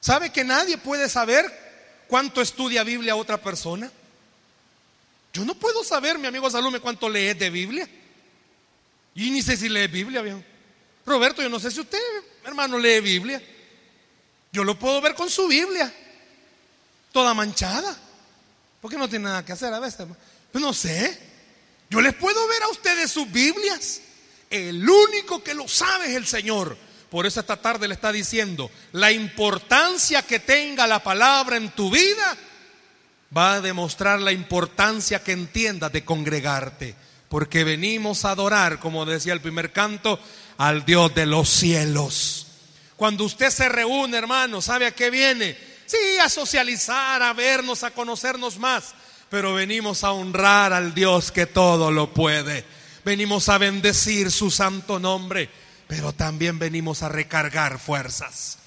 ¿Sabe 0.00 0.32
que 0.32 0.44
nadie 0.44 0.78
puede 0.78 1.10
saber 1.10 1.44
cuánto 2.08 2.40
estudia 2.40 2.84
Biblia 2.84 3.16
otra 3.16 3.36
persona? 3.36 3.92
Yo 5.34 5.44
no 5.44 5.54
puedo 5.56 5.84
saber, 5.84 6.18
mi 6.18 6.26
amigo 6.26 6.48
Salume, 6.48 6.80
cuánto 6.80 7.06
lee 7.06 7.34
de 7.34 7.50
Biblia. 7.50 7.86
Y 9.14 9.28
ni 9.28 9.42
sé 9.42 9.58
si 9.58 9.68
lee 9.68 9.88
Biblia, 9.88 10.22
viejo. 10.22 10.42
Roberto, 11.04 11.42
yo 11.42 11.50
no 11.50 11.60
sé 11.60 11.70
si 11.70 11.80
usted, 11.80 11.98
hermano, 12.44 12.78
lee 12.78 13.00
Biblia. 13.00 13.42
Yo 14.52 14.64
lo 14.64 14.78
puedo 14.78 15.00
ver 15.00 15.14
con 15.14 15.30
su 15.30 15.48
Biblia, 15.48 15.92
toda 17.12 17.34
manchada. 17.34 17.96
Porque 18.80 18.98
no 18.98 19.08
tiene 19.08 19.26
nada 19.26 19.44
que 19.44 19.52
hacer 19.52 19.72
a 19.72 19.78
veces. 19.78 20.06
Pues 20.50 20.62
no 20.62 20.74
sé. 20.74 21.18
Yo 21.88 22.00
les 22.00 22.14
puedo 22.14 22.46
ver 22.48 22.62
a 22.64 22.68
ustedes 22.68 23.10
sus 23.10 23.30
Biblias. 23.30 24.00
El 24.50 24.86
único 24.88 25.42
que 25.42 25.54
lo 25.54 25.68
sabe 25.68 26.10
es 26.10 26.16
el 26.16 26.26
Señor. 26.26 26.76
Por 27.08 27.26
eso 27.26 27.40
esta 27.40 27.56
tarde 27.56 27.86
le 27.86 27.94
está 27.94 28.10
diciendo, 28.10 28.70
la 28.92 29.12
importancia 29.12 30.22
que 30.22 30.38
tenga 30.38 30.86
la 30.86 31.02
palabra 31.02 31.56
en 31.56 31.70
tu 31.70 31.90
vida 31.90 32.36
va 33.36 33.54
a 33.54 33.60
demostrar 33.60 34.20
la 34.20 34.32
importancia 34.32 35.22
que 35.22 35.32
entiendas 35.32 35.92
de 35.92 36.04
congregarte. 36.04 36.94
Porque 37.28 37.64
venimos 37.64 38.24
a 38.24 38.30
adorar, 38.30 38.78
como 38.78 39.06
decía 39.06 39.32
el 39.32 39.40
primer 39.40 39.72
canto, 39.72 40.18
al 40.62 40.84
Dios 40.84 41.12
de 41.12 41.26
los 41.26 41.48
cielos. 41.48 42.46
Cuando 42.94 43.24
usted 43.24 43.50
se 43.50 43.68
reúne, 43.68 44.16
hermano, 44.16 44.62
¿sabe 44.62 44.86
a 44.86 44.94
qué 44.94 45.10
viene? 45.10 45.58
Sí, 45.86 45.96
a 46.22 46.28
socializar, 46.28 47.20
a 47.20 47.32
vernos, 47.32 47.82
a 47.82 47.90
conocernos 47.90 48.58
más. 48.58 48.94
pero 49.28 49.54
venimos 49.54 50.04
a 50.04 50.12
honrar 50.12 50.72
al 50.72 50.94
Dios 50.94 51.32
que 51.32 51.46
todo 51.46 51.90
lo 51.90 52.14
puede. 52.14 52.64
Venimos 53.04 53.48
a 53.48 53.58
bendecir 53.58 54.30
su 54.30 54.52
santo 54.52 55.00
nombre, 55.00 55.48
pero 55.88 56.12
también 56.12 56.60
venimos 56.60 57.02
a 57.02 57.08
recargar 57.08 57.80
fuerzas. 57.80 58.58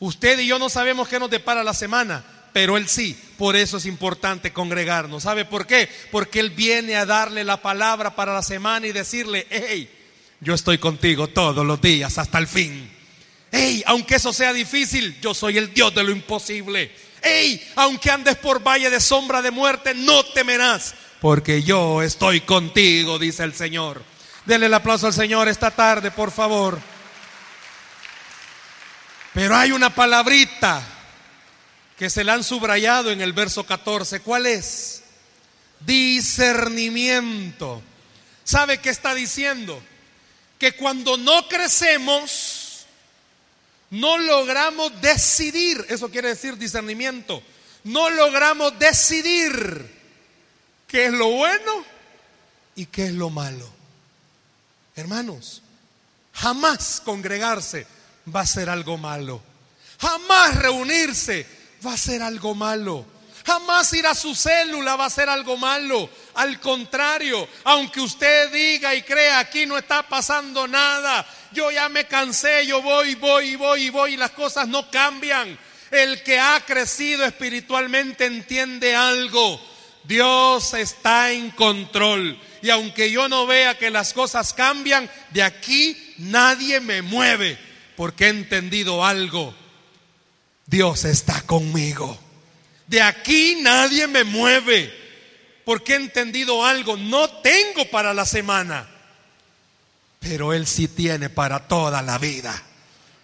Usted 0.00 0.40
y 0.40 0.46
yo 0.46 0.58
no 0.58 0.70
sabemos 0.70 1.06
qué 1.06 1.20
nos 1.20 1.30
depara 1.30 1.62
la 1.62 1.74
semana, 1.74 2.24
pero 2.52 2.76
Él 2.76 2.88
sí. 2.88 3.16
Por 3.38 3.54
eso 3.54 3.76
es 3.76 3.86
importante 3.86 4.52
congregarnos. 4.52 5.22
¿Sabe 5.22 5.44
por 5.44 5.68
qué? 5.68 5.88
Porque 6.10 6.40
Él 6.40 6.50
viene 6.50 6.96
a 6.96 7.06
darle 7.06 7.44
la 7.44 7.62
palabra 7.62 8.16
para 8.16 8.34
la 8.34 8.42
semana 8.42 8.88
y 8.88 8.92
decirle, 8.92 9.46
hey, 9.50 10.01
yo 10.42 10.54
estoy 10.54 10.78
contigo 10.78 11.28
todos 11.28 11.64
los 11.64 11.80
días 11.80 12.18
hasta 12.18 12.38
el 12.38 12.48
fin. 12.48 12.90
Hey, 13.52 13.84
aunque 13.86 14.16
eso 14.16 14.32
sea 14.32 14.52
difícil, 14.52 15.20
yo 15.20 15.34
soy 15.34 15.56
el 15.56 15.72
Dios 15.72 15.94
de 15.94 16.02
lo 16.02 16.10
imposible. 16.10 16.92
Hey, 17.22 17.64
aunque 17.76 18.10
andes 18.10 18.36
por 18.36 18.60
valle 18.60 18.90
de 18.90 19.00
sombra 19.00 19.40
de 19.40 19.52
muerte, 19.52 19.94
no 19.94 20.24
temerás, 20.24 20.96
porque 21.20 21.62
yo 21.62 22.02
estoy 22.02 22.40
contigo, 22.40 23.20
dice 23.20 23.44
el 23.44 23.54
Señor. 23.54 24.02
Denle 24.44 24.66
el 24.66 24.74
aplauso 24.74 25.06
al 25.06 25.12
Señor 25.12 25.46
esta 25.46 25.70
tarde, 25.70 26.10
por 26.10 26.32
favor. 26.32 26.80
Pero 29.32 29.54
hay 29.54 29.70
una 29.70 29.94
palabrita 29.94 30.82
que 31.96 32.10
se 32.10 32.24
la 32.24 32.34
han 32.34 32.42
subrayado 32.42 33.12
en 33.12 33.20
el 33.20 33.32
verso 33.32 33.64
14. 33.64 34.20
¿Cuál 34.20 34.46
es? 34.46 35.04
Discernimiento. 35.78 37.80
¿Sabe 38.42 38.78
qué 38.78 38.90
está 38.90 39.14
diciendo? 39.14 39.80
Que 40.62 40.76
cuando 40.76 41.16
no 41.16 41.48
crecemos, 41.48 42.86
no 43.90 44.16
logramos 44.16 44.92
decidir. 45.00 45.84
Eso 45.88 46.08
quiere 46.08 46.28
decir 46.28 46.56
discernimiento. 46.56 47.42
No 47.82 48.08
logramos 48.10 48.78
decidir 48.78 49.90
qué 50.86 51.06
es 51.06 51.12
lo 51.12 51.30
bueno 51.30 51.84
y 52.76 52.86
qué 52.86 53.06
es 53.06 53.12
lo 53.12 53.28
malo. 53.28 53.68
Hermanos, 54.94 55.62
jamás 56.32 57.02
congregarse 57.04 57.84
va 58.32 58.42
a 58.42 58.46
ser 58.46 58.70
algo 58.70 58.96
malo. 58.96 59.42
Jamás 60.00 60.54
reunirse 60.54 61.44
va 61.84 61.94
a 61.94 61.98
ser 61.98 62.22
algo 62.22 62.54
malo. 62.54 63.04
Jamás 63.44 63.92
ir 63.92 64.06
a 64.06 64.14
su 64.14 64.34
célula 64.34 64.96
va 64.96 65.06
a 65.06 65.10
ser 65.10 65.28
algo 65.28 65.56
malo. 65.56 66.08
Al 66.34 66.60
contrario, 66.60 67.48
aunque 67.64 68.00
usted 68.00 68.52
diga 68.52 68.94
y 68.94 69.02
crea 69.02 69.40
aquí 69.40 69.66
no 69.66 69.76
está 69.76 70.02
pasando 70.04 70.68
nada, 70.68 71.26
yo 71.52 71.70
ya 71.70 71.88
me 71.88 72.06
cansé, 72.06 72.66
yo 72.66 72.80
voy, 72.82 73.14
voy, 73.16 73.56
voy 73.56 73.90
voy 73.90 74.14
y 74.14 74.16
las 74.16 74.30
cosas 74.30 74.68
no 74.68 74.90
cambian. 74.90 75.58
El 75.90 76.22
que 76.22 76.38
ha 76.38 76.60
crecido 76.64 77.24
espiritualmente 77.24 78.26
entiende 78.26 78.94
algo. 78.94 79.60
Dios 80.04 80.74
está 80.74 81.32
en 81.32 81.50
control. 81.50 82.38
Y 82.62 82.70
aunque 82.70 83.10
yo 83.10 83.28
no 83.28 83.46
vea 83.46 83.76
que 83.76 83.90
las 83.90 84.12
cosas 84.12 84.54
cambian, 84.54 85.10
de 85.30 85.42
aquí 85.42 86.14
nadie 86.18 86.80
me 86.80 87.02
mueve 87.02 87.58
porque 87.96 88.26
he 88.26 88.28
entendido 88.28 89.04
algo. 89.04 89.54
Dios 90.66 91.04
está 91.04 91.42
conmigo. 91.42 92.18
De 92.86 93.00
aquí 93.00 93.58
nadie 93.60 94.06
me 94.06 94.24
mueve 94.24 94.92
porque 95.64 95.94
he 95.94 95.96
entendido 95.96 96.64
algo. 96.64 96.96
No 96.96 97.28
tengo 97.40 97.90
para 97.90 98.14
la 98.14 98.26
semana, 98.26 98.88
pero 100.18 100.52
Él 100.52 100.66
sí 100.66 100.88
tiene 100.88 101.30
para 101.30 101.66
toda 101.68 102.02
la 102.02 102.18
vida. 102.18 102.60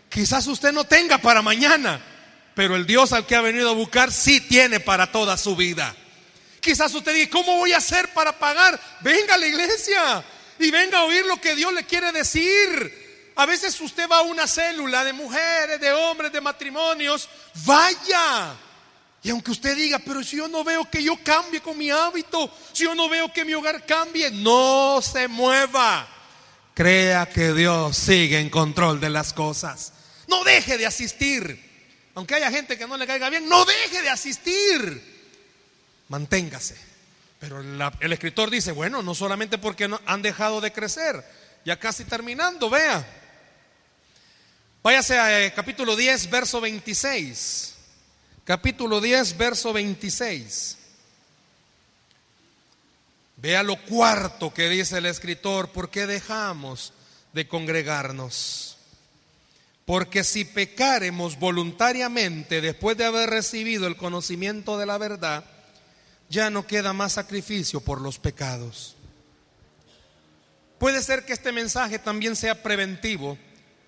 Quizás 0.09 0.47
usted 0.47 0.73
no 0.73 0.85
tenga 0.85 1.19
para 1.19 1.43
mañana, 1.43 2.01
pero 2.55 2.77
el 2.77 2.87
Dios 2.87 3.13
al 3.13 3.27
que 3.27 3.37
ha 3.37 3.41
venido 3.41 3.71
a 3.71 3.75
buscar 3.75 4.11
sí 4.11 4.41
tiene 4.41 4.81
para 4.81 5.13
toda 5.13 5.37
su 5.37 5.55
vida. 5.55 5.95
Quizás 6.61 6.93
usted 6.95 7.15
diga, 7.15 7.31
¿cómo 7.31 7.57
voy 7.57 7.73
a 7.73 7.79
hacer 7.79 8.13
para 8.13 8.39
pagar? 8.39 8.81
Venga 9.01 9.35
a 9.35 9.39
la 9.39 9.47
iglesia 9.47 10.25
y 10.59 10.71
venga 10.71 10.99
a 10.99 11.05
oír 11.05 11.25
lo 11.27 11.41
que 11.41 11.55
Dios 11.55 11.73
le 11.73 11.85
quiere 11.85 12.11
decir. 12.13 13.33
A 13.37 13.47
veces 13.47 13.81
usted 13.81 14.09
va 14.09 14.19
a 14.19 14.23
una 14.23 14.49
célula 14.49 15.05
de 15.05 15.13
mujeres, 15.13 15.81
de 15.81 15.93
hombres, 15.93 16.33
de 16.33 16.41
matrimonios. 16.41 17.29
Vaya. 17.65 18.57
Y 19.23 19.31
aunque 19.31 19.51
usted 19.51 19.77
diga, 19.77 19.99
pero 19.99 20.23
si 20.23 20.37
yo 20.37 20.47
no 20.49 20.63
veo 20.63 20.89
que 20.89 21.03
yo 21.03 21.17
cambie 21.23 21.61
con 21.61 21.77
mi 21.77 21.91
hábito, 21.91 22.51
si 22.73 22.85
yo 22.85 22.95
no 22.95 23.09
veo 23.09 23.33
que 23.33 23.45
mi 23.45 23.55
hogar 23.55 23.85
cambie, 23.85 24.31
no 24.31 25.01
se 25.03 25.27
mueva. 25.27 26.09
Crea 26.75 27.29
que 27.29 27.53
Dios 27.53 27.97
sigue 27.97 28.39
en 28.39 28.51
control 28.51 29.01
de 29.01 29.11
las 29.11 29.33
cosas. 29.33 29.93
No 30.29 30.45
deje 30.45 30.79
de 30.79 30.87
asistir. 30.87 31.69
Aunque 32.15 32.37
haya 32.37 32.51
gente 32.51 32.79
que 32.79 32.87
no 32.87 32.97
le 32.97 33.07
caiga 33.07 33.31
bien, 33.31 33.49
no 33.49 33.65
deje 33.65 34.03
de 34.03 34.09
asistir. 34.09 35.19
Manténgase. 36.09 36.77
Pero 37.41 37.61
el 37.61 38.13
escritor 38.13 38.51
dice, 38.51 38.73
bueno, 38.73 39.03
no 39.03 39.15
solamente 39.15 39.59
porque 39.59 39.89
no, 39.89 40.01
han 40.07 40.23
dejado 40.23 40.61
de 40.61 40.73
crecer, 40.73 41.25
ya 41.65 41.79
casi 41.79 42.05
terminando, 42.05 42.69
vea. 42.69 43.07
Váyase 44.83 45.19
a 45.19 45.45
eh, 45.45 45.53
capítulo 45.53 45.95
10, 45.95 46.31
verso 46.31 46.61
26. 46.61 47.78
Capítulo 48.49 49.03
10, 49.03 49.37
verso 49.37 49.75
26. 49.75 50.79
Vea 53.37 53.63
lo 53.63 53.77
cuarto 53.77 54.55
que 54.55 54.71
dice 54.71 54.97
el 54.97 55.05
escritor, 55.05 55.69
¿por 55.69 55.91
qué 55.91 56.07
dejamos 56.07 56.95
de 57.35 57.47
congregarnos? 57.47 58.79
Porque 59.85 60.25
si 60.25 60.47
pecaremos 60.47 61.39
voluntariamente 61.39 62.63
después 62.63 62.97
de 62.97 63.05
haber 63.05 63.29
recibido 63.29 63.87
el 63.87 63.99
conocimiento 63.99 64.79
de 64.79 64.87
la 64.87 64.97
verdad, 64.97 65.45
ya 66.31 66.49
no 66.49 66.67
queda 66.67 66.95
más 66.95 67.13
sacrificio 67.13 67.81
por 67.81 68.01
los 68.01 68.19
pecados. 68.19 68.97
Puede 70.79 71.03
ser 71.03 71.27
que 71.27 71.35
este 71.35 71.53
mensaje 71.53 71.99
también 71.99 72.35
sea 72.35 72.63
preventivo 72.63 73.37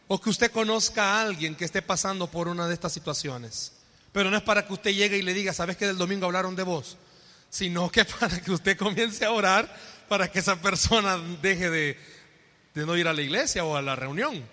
o 0.06 0.20
que 0.20 0.28
usted 0.28 0.52
conozca 0.52 1.14
a 1.14 1.22
alguien 1.22 1.54
que 1.54 1.64
esté 1.64 1.80
pasando 1.80 2.30
por 2.30 2.46
una 2.46 2.68
de 2.68 2.74
estas 2.74 2.92
situaciones. 2.92 3.79
Pero 4.12 4.30
no 4.30 4.36
es 4.36 4.42
para 4.42 4.66
que 4.66 4.72
usted 4.72 4.92
llegue 4.92 5.18
y 5.18 5.22
le 5.22 5.34
diga, 5.34 5.52
¿sabes 5.52 5.76
que 5.76 5.86
del 5.86 5.98
domingo 5.98 6.26
hablaron 6.26 6.56
de 6.56 6.62
vos? 6.62 6.96
Sino 7.48 7.90
que 7.90 8.04
para 8.20 8.40
que 8.40 8.50
usted 8.50 8.76
comience 8.76 9.24
a 9.24 9.32
orar 9.32 9.74
para 10.08 10.30
que 10.30 10.40
esa 10.40 10.56
persona 10.56 11.16
deje 11.40 11.70
de, 11.70 11.98
de 12.74 12.86
no 12.86 12.96
ir 12.96 13.06
a 13.06 13.12
la 13.12 13.22
iglesia 13.22 13.64
o 13.64 13.76
a 13.76 13.82
la 13.82 13.94
reunión. 13.94 14.44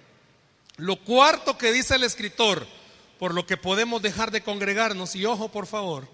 Lo 0.77 0.97
cuarto 0.97 1.57
que 1.57 1.71
dice 1.71 1.95
el 1.95 2.03
escritor, 2.03 2.67
por 3.17 3.33
lo 3.33 3.47
que 3.47 3.57
podemos 3.57 4.01
dejar 4.01 4.29
de 4.29 4.41
congregarnos, 4.41 5.15
y 5.15 5.25
ojo 5.25 5.49
por 5.49 5.65
favor, 5.65 6.07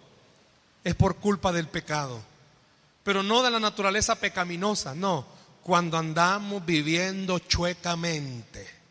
es 0.85 0.95
por 0.95 1.17
culpa 1.17 1.51
del 1.51 1.67
pecado. 1.67 2.21
Pero 3.03 3.21
no 3.21 3.43
de 3.43 3.51
la 3.51 3.59
naturaleza 3.59 4.15
pecaminosa, 4.15 4.95
no, 4.95 5.27
cuando 5.61 5.97
andamos 5.97 6.65
viviendo 6.65 7.39
chuecamente 7.39 8.83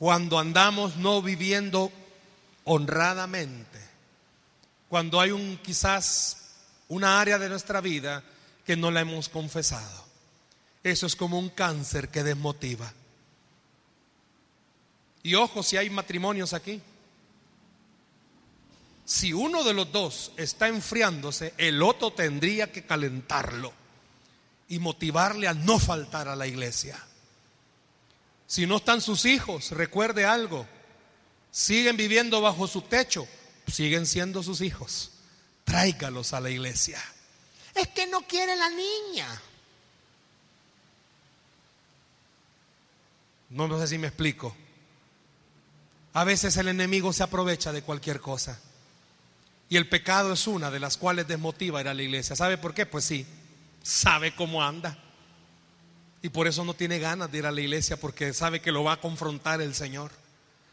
cuando 0.00 0.38
andamos 0.38 0.96
no 0.96 1.20
viviendo 1.20 1.92
honradamente, 2.72 3.80
cuando 4.88 5.20
hay 5.20 5.32
un 5.32 5.56
quizás 5.56 6.36
una 6.86 7.20
área 7.20 7.36
de 7.36 7.48
nuestra 7.48 7.80
vida 7.80 8.22
que 8.64 8.76
no 8.76 8.92
la 8.92 9.00
hemos 9.00 9.28
confesado. 9.28 10.04
Eso 10.84 11.06
es 11.06 11.16
como 11.16 11.36
un 11.36 11.48
cáncer 11.48 12.10
que 12.10 12.22
desmotiva. 12.22 12.92
Y 15.24 15.34
ojo 15.34 15.64
si 15.64 15.78
hay 15.78 15.90
matrimonios 15.90 16.52
aquí. 16.52 16.80
Si 19.04 19.32
uno 19.32 19.64
de 19.64 19.74
los 19.74 19.90
dos 19.90 20.30
está 20.36 20.68
enfriándose, 20.68 21.54
el 21.58 21.82
otro 21.82 22.12
tendría 22.12 22.70
que 22.70 22.84
calentarlo 22.84 23.72
y 24.68 24.78
motivarle 24.78 25.48
a 25.48 25.54
no 25.54 25.80
faltar 25.80 26.28
a 26.28 26.36
la 26.36 26.46
iglesia. 26.46 27.04
Si 28.46 28.64
no 28.64 28.76
están 28.76 29.00
sus 29.00 29.24
hijos, 29.24 29.72
recuerde 29.72 30.24
algo. 30.24 30.68
Siguen 31.50 31.96
viviendo 31.96 32.40
bajo 32.40 32.66
su 32.66 32.82
techo, 32.82 33.26
siguen 33.66 34.06
siendo 34.06 34.42
sus 34.42 34.60
hijos. 34.60 35.10
Tráigalos 35.64 36.32
a 36.32 36.40
la 36.40 36.50
iglesia. 36.50 37.02
Es 37.74 37.88
que 37.88 38.06
no 38.06 38.22
quiere 38.22 38.56
la 38.56 38.70
niña. 38.70 39.42
No, 43.50 43.66
no 43.66 43.78
sé 43.80 43.88
si 43.88 43.98
me 43.98 44.08
explico. 44.08 44.56
A 46.12 46.24
veces 46.24 46.56
el 46.56 46.68
enemigo 46.68 47.12
se 47.12 47.22
aprovecha 47.22 47.72
de 47.72 47.82
cualquier 47.82 48.20
cosa. 48.20 48.58
Y 49.68 49.76
el 49.76 49.88
pecado 49.88 50.32
es 50.32 50.46
una 50.46 50.70
de 50.70 50.80
las 50.80 50.96
cuales 50.96 51.28
desmotiva 51.28 51.80
ir 51.80 51.88
a 51.88 51.94
la 51.94 52.02
iglesia. 52.02 52.34
¿Sabe 52.34 52.58
por 52.58 52.74
qué? 52.74 52.86
Pues 52.86 53.04
sí, 53.04 53.26
sabe 53.82 54.34
cómo 54.34 54.62
anda. 54.62 54.98
Y 56.22 56.28
por 56.28 56.48
eso 56.48 56.64
no 56.64 56.74
tiene 56.74 56.98
ganas 56.98 57.30
de 57.30 57.38
ir 57.38 57.46
a 57.46 57.52
la 57.52 57.60
iglesia 57.60 57.96
porque 57.96 58.32
sabe 58.34 58.60
que 58.60 58.72
lo 58.72 58.84
va 58.84 58.94
a 58.94 59.00
confrontar 59.00 59.60
el 59.60 59.74
Señor. 59.74 60.10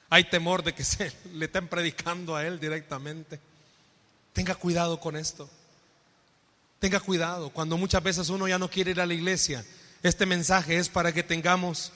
Hay 0.10 0.26
temor 0.26 0.64
de 0.64 0.74
que 0.74 0.84
se 0.84 1.12
le 1.34 1.46
estén 1.46 1.68
predicando 1.68 2.36
a 2.36 2.46
él 2.46 2.60
directamente. 2.60 3.40
Tenga 4.34 4.56
cuidado 4.56 5.00
con 5.00 5.16
esto. 5.16 5.50
Tenga 6.80 7.00
cuidado. 7.00 7.50
Cuando 7.50 7.78
muchas 7.78 8.04
veces 8.04 8.30
uno 8.30 8.48
ya 8.48 8.60
no 8.60 8.70
quiere 8.70 8.92
ir 8.92 9.02
a 9.02 9.06
la 9.06 9.14
iglesia, 9.14 9.66
este 10.04 10.26
mensaje 10.26 10.78
es 10.78 10.90
para 10.90 11.12
que 11.12 11.24
tengamos 11.24 11.92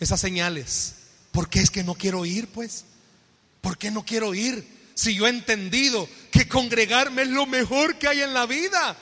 esas 0.00 0.20
señales. 0.20 0.94
¿Por 1.32 1.48
qué 1.48 1.60
es 1.60 1.70
que 1.70 1.82
no 1.82 1.94
quiero 1.94 2.24
ir, 2.24 2.48
pues? 2.48 2.84
¿Por 3.60 3.76
qué 3.76 3.90
no 3.90 4.04
quiero 4.04 4.34
ir? 4.34 4.66
Si 4.94 5.14
yo 5.14 5.26
he 5.26 5.30
entendido 5.30 6.08
que 6.30 6.48
congregarme 6.48 7.22
es 7.22 7.28
lo 7.28 7.46
mejor 7.46 7.98
que 7.98 8.06
hay 8.06 8.22
en 8.22 8.32
la 8.32 8.46
vida, 8.46 8.96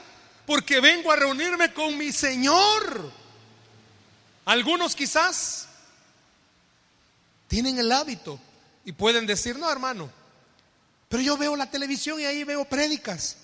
porque 0.47 0.81
vengo 0.81 1.13
a 1.13 1.17
reunirme 1.17 1.73
con 1.73 1.97
mi 1.99 2.11
Señor. 2.11 3.13
Algunos 4.47 4.97
quizás 4.97 5.69
tienen 7.53 7.79
el 7.79 7.93
hábito 7.93 8.41
y 8.83 8.93
pueden 8.93 9.27
decir, 9.27 9.59
no 9.59 9.71
hermano, 9.71 10.09
pero 11.11 11.23
yo 11.23 11.37
veo 11.37 11.55
la 11.55 11.71
televisión 11.71 12.19
y 12.19 12.25
ahí 12.25 12.45
veo 12.45 12.65
prédicas. 12.65 13.37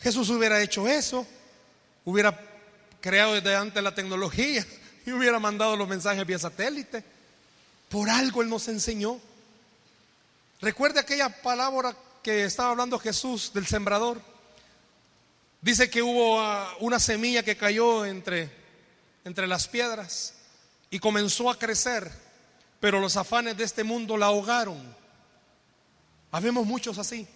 Jesús 0.00 0.28
hubiera 0.30 0.60
hecho 0.60 0.88
eso, 0.88 1.24
hubiera 2.04 2.36
creado 3.00 3.34
desde 3.34 3.54
antes 3.54 3.80
la 3.84 3.94
tecnología 3.94 4.66
y 5.06 5.12
hubiera 5.12 5.38
mandado 5.38 5.76
los 5.76 5.86
mensajes 5.86 6.26
vía 6.26 6.40
satélite. 6.40 7.04
Por 7.88 8.10
algo 8.10 8.42
Él 8.42 8.48
nos 8.48 8.66
enseñó. 8.66 9.20
Recuerde 10.60 10.98
aquella 10.98 11.28
palabra 11.40 11.94
que 12.20 12.46
estaba 12.46 12.70
hablando 12.70 12.98
Jesús 12.98 13.52
del 13.54 13.68
sembrador. 13.68 14.20
Dice 15.62 15.88
que 15.88 16.02
hubo 16.02 16.40
ah, 16.40 16.68
una 16.80 16.98
semilla 16.98 17.44
que 17.44 17.56
cayó 17.56 18.04
entre, 18.04 18.50
entre 19.24 19.46
las 19.46 19.68
piedras 19.68 20.34
y 20.90 20.98
comenzó 20.98 21.50
a 21.50 21.58
crecer, 21.58 22.10
pero 22.80 23.00
los 23.00 23.16
afanes 23.16 23.56
de 23.56 23.64
este 23.64 23.84
mundo 23.84 24.16
la 24.16 24.26
ahogaron. 24.26 24.96
Habemos 26.30 26.66
muchos 26.66 26.98
así. 26.98 27.26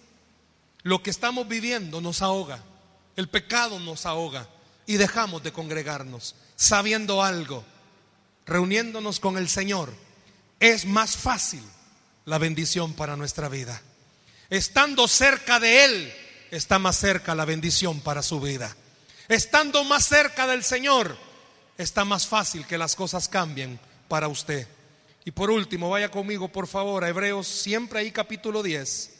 Lo 0.83 1.01
que 1.01 1.09
estamos 1.09 1.47
viviendo 1.47 2.01
nos 2.01 2.21
ahoga, 2.21 2.61
el 3.15 3.29
pecado 3.29 3.79
nos 3.79 4.05
ahoga 4.05 4.47
y 4.85 4.97
dejamos 4.97 5.41
de 5.43 5.53
congregarnos 5.53 6.35
sabiendo 6.55 7.23
algo, 7.23 7.63
reuniéndonos 8.45 9.19
con 9.19 9.37
el 9.37 9.49
Señor. 9.49 9.93
Es 10.59 10.85
más 10.85 11.17
fácil 11.17 11.63
la 12.25 12.37
bendición 12.37 12.93
para 12.93 13.15
nuestra 13.15 13.49
vida. 13.49 13.81
Estando 14.49 15.07
cerca 15.07 15.59
de 15.59 15.85
Él, 15.85 16.13
está 16.51 16.79
más 16.79 16.97
cerca 16.97 17.35
la 17.35 17.45
bendición 17.45 18.01
para 18.01 18.21
su 18.21 18.39
vida. 18.39 18.75
Estando 19.27 19.83
más 19.83 20.05
cerca 20.05 20.47
del 20.47 20.63
Señor, 20.63 21.17
está 21.77 22.05
más 22.05 22.27
fácil 22.27 22.65
que 22.65 22.77
las 22.77 22.95
cosas 22.95 23.27
cambien 23.27 23.79
para 24.07 24.27
usted. 24.27 24.67
Y 25.25 25.31
por 25.31 25.49
último, 25.49 25.89
vaya 25.89 26.09
conmigo 26.09 26.49
por 26.49 26.67
favor 26.67 27.03
a 27.03 27.09
Hebreos, 27.09 27.47
siempre 27.47 27.99
ahí 27.99 28.11
capítulo 28.11 28.61
10. 28.61 29.11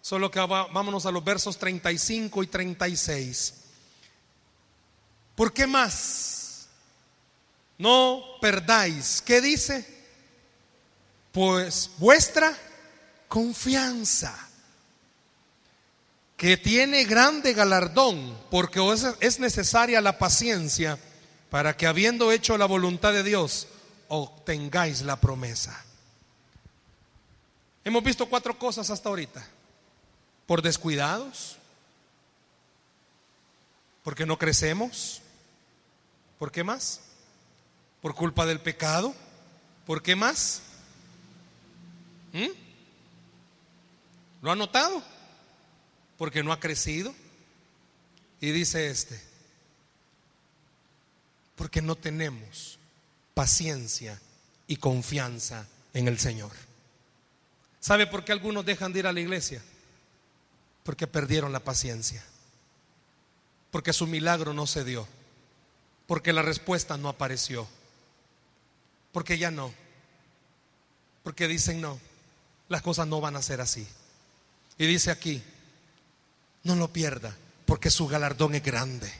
Solo 0.00 0.30
que 0.30 0.40
vámonos 0.40 1.04
a 1.06 1.10
los 1.10 1.24
versos 1.24 1.58
35 1.58 2.42
y 2.42 2.46
36. 2.46 3.54
¿Por 5.34 5.52
qué 5.52 5.66
más? 5.66 6.68
No 7.78 8.22
perdáis. 8.40 9.22
¿Qué 9.22 9.40
dice? 9.40 9.86
Pues 11.32 11.90
vuestra 11.98 12.56
confianza, 13.28 14.36
que 16.36 16.56
tiene 16.56 17.04
grande 17.04 17.52
galardón, 17.52 18.38
porque 18.50 18.80
es 19.20 19.38
necesaria 19.38 20.00
la 20.00 20.18
paciencia 20.18 20.98
para 21.50 21.76
que 21.76 21.86
habiendo 21.86 22.30
hecho 22.30 22.56
la 22.56 22.66
voluntad 22.66 23.12
de 23.12 23.24
Dios, 23.24 23.66
obtengáis 24.08 25.02
la 25.02 25.20
promesa. 25.20 25.84
Hemos 27.84 28.04
visto 28.04 28.26
cuatro 28.26 28.56
cosas 28.56 28.88
hasta 28.90 29.08
ahorita. 29.08 29.46
Por 30.46 30.62
descuidados, 30.62 31.56
porque 34.02 34.26
no 34.26 34.38
crecemos, 34.38 35.22
¿por 36.38 36.50
qué 36.50 36.64
más? 36.64 37.00
Por 38.00 38.14
culpa 38.14 38.46
del 38.46 38.60
pecado, 38.60 39.14
¿por 39.86 40.02
qué 40.02 40.16
más? 40.16 40.62
¿Mm? 42.32 42.48
¿Lo 44.42 44.52
ha 44.52 44.56
notado? 44.56 45.02
Porque 46.16 46.42
no 46.42 46.52
ha 46.52 46.60
crecido. 46.60 47.14
Y 48.40 48.52
dice 48.52 48.90
este, 48.90 49.20
porque 51.60 51.82
no 51.82 51.94
tenemos 51.94 52.78
paciencia 53.34 54.18
y 54.66 54.76
confianza 54.76 55.66
en 55.92 56.08
el 56.08 56.18
Señor. 56.18 56.52
¿Sabe 57.80 58.06
por 58.06 58.24
qué 58.24 58.32
algunos 58.32 58.64
dejan 58.64 58.94
de 58.94 59.00
ir 59.00 59.06
a 59.06 59.12
la 59.12 59.20
iglesia? 59.20 59.62
Porque 60.84 61.06
perdieron 61.06 61.52
la 61.52 61.60
paciencia. 61.60 62.24
Porque 63.70 63.92
su 63.92 64.06
milagro 64.06 64.54
no 64.54 64.66
se 64.66 64.84
dio. 64.84 65.06
Porque 66.06 66.32
la 66.32 66.40
respuesta 66.40 66.96
no 66.96 67.10
apareció. 67.10 67.68
Porque 69.12 69.36
ya 69.36 69.50
no. 69.50 69.70
Porque 71.22 71.46
dicen 71.46 71.82
no 71.82 72.00
las 72.70 72.80
cosas 72.80 73.06
no 73.06 73.20
van 73.20 73.36
a 73.36 73.42
ser 73.42 73.60
así. 73.60 73.86
Y 74.78 74.86
dice 74.86 75.10
aquí, 75.10 75.42
no 76.62 76.74
lo 76.74 76.90
pierda, 76.90 77.36
porque 77.66 77.90
su 77.90 78.08
galardón 78.08 78.54
es 78.54 78.62
grande. 78.62 79.12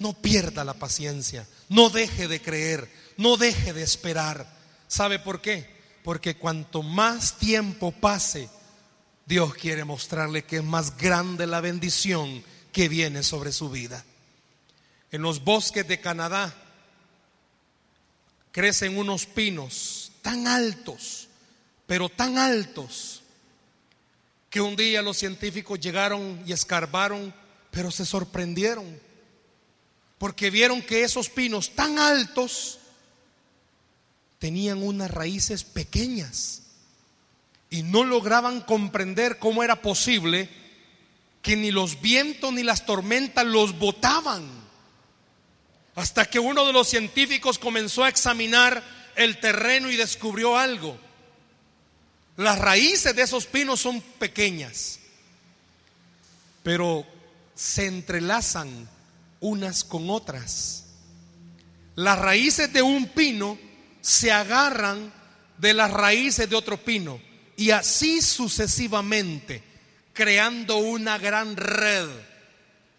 No 0.00 0.12
pierda 0.14 0.64
la 0.64 0.74
paciencia, 0.74 1.46
no 1.68 1.90
deje 1.90 2.26
de 2.26 2.42
creer, 2.42 2.90
no 3.16 3.36
deje 3.36 3.72
de 3.72 3.84
esperar. 3.84 4.58
¿Sabe 4.88 5.20
por 5.20 5.40
qué? 5.40 5.70
Porque 6.02 6.36
cuanto 6.36 6.82
más 6.82 7.38
tiempo 7.38 7.92
pase, 7.92 8.48
Dios 9.26 9.54
quiere 9.54 9.84
mostrarle 9.84 10.42
que 10.42 10.56
es 10.56 10.64
más 10.64 10.96
grande 10.96 11.46
la 11.46 11.60
bendición 11.60 12.42
que 12.72 12.88
viene 12.88 13.22
sobre 13.22 13.52
su 13.52 13.70
vida. 13.70 14.04
En 15.12 15.22
los 15.22 15.44
bosques 15.44 15.86
de 15.86 16.00
Canadá 16.00 16.52
crecen 18.50 18.98
unos 18.98 19.26
pinos 19.26 20.10
tan 20.22 20.48
altos 20.48 21.28
pero 21.90 22.08
tan 22.08 22.38
altos 22.38 23.20
que 24.48 24.60
un 24.60 24.76
día 24.76 25.02
los 25.02 25.16
científicos 25.16 25.80
llegaron 25.80 26.40
y 26.46 26.52
escarbaron, 26.52 27.34
pero 27.72 27.90
se 27.90 28.06
sorprendieron, 28.06 29.00
porque 30.20 30.50
vieron 30.50 30.82
que 30.82 31.02
esos 31.02 31.28
pinos 31.28 31.70
tan 31.74 31.98
altos 31.98 32.78
tenían 34.38 34.84
unas 34.84 35.10
raíces 35.10 35.64
pequeñas 35.64 36.62
y 37.70 37.82
no 37.82 38.04
lograban 38.04 38.60
comprender 38.60 39.40
cómo 39.40 39.64
era 39.64 39.82
posible 39.82 40.48
que 41.42 41.56
ni 41.56 41.72
los 41.72 42.00
vientos 42.00 42.52
ni 42.52 42.62
las 42.62 42.86
tormentas 42.86 43.44
los 43.44 43.76
botaban. 43.80 44.48
Hasta 45.96 46.24
que 46.26 46.38
uno 46.38 46.64
de 46.64 46.72
los 46.72 46.88
científicos 46.88 47.58
comenzó 47.58 48.04
a 48.04 48.08
examinar 48.08 48.84
el 49.16 49.40
terreno 49.40 49.90
y 49.90 49.96
descubrió 49.96 50.56
algo 50.56 50.96
las 52.40 52.58
raíces 52.58 53.14
de 53.14 53.20
esos 53.20 53.44
pinos 53.44 53.80
son 53.80 54.00
pequeñas, 54.00 54.98
pero 56.62 57.06
se 57.54 57.86
entrelazan 57.86 58.88
unas 59.40 59.84
con 59.84 60.10
otras. 60.10 60.84
Las 61.94 62.18
raíces 62.18 62.72
de 62.72 62.82
un 62.82 63.06
pino 63.08 63.58
se 64.00 64.32
agarran 64.32 65.12
de 65.58 65.74
las 65.74 65.90
raíces 65.90 66.48
de 66.48 66.56
otro 66.56 66.78
pino 66.78 67.20
y 67.56 67.70
así 67.70 68.22
sucesivamente, 68.22 69.62
creando 70.12 70.78
una 70.78 71.18
gran 71.18 71.56
red 71.56 72.08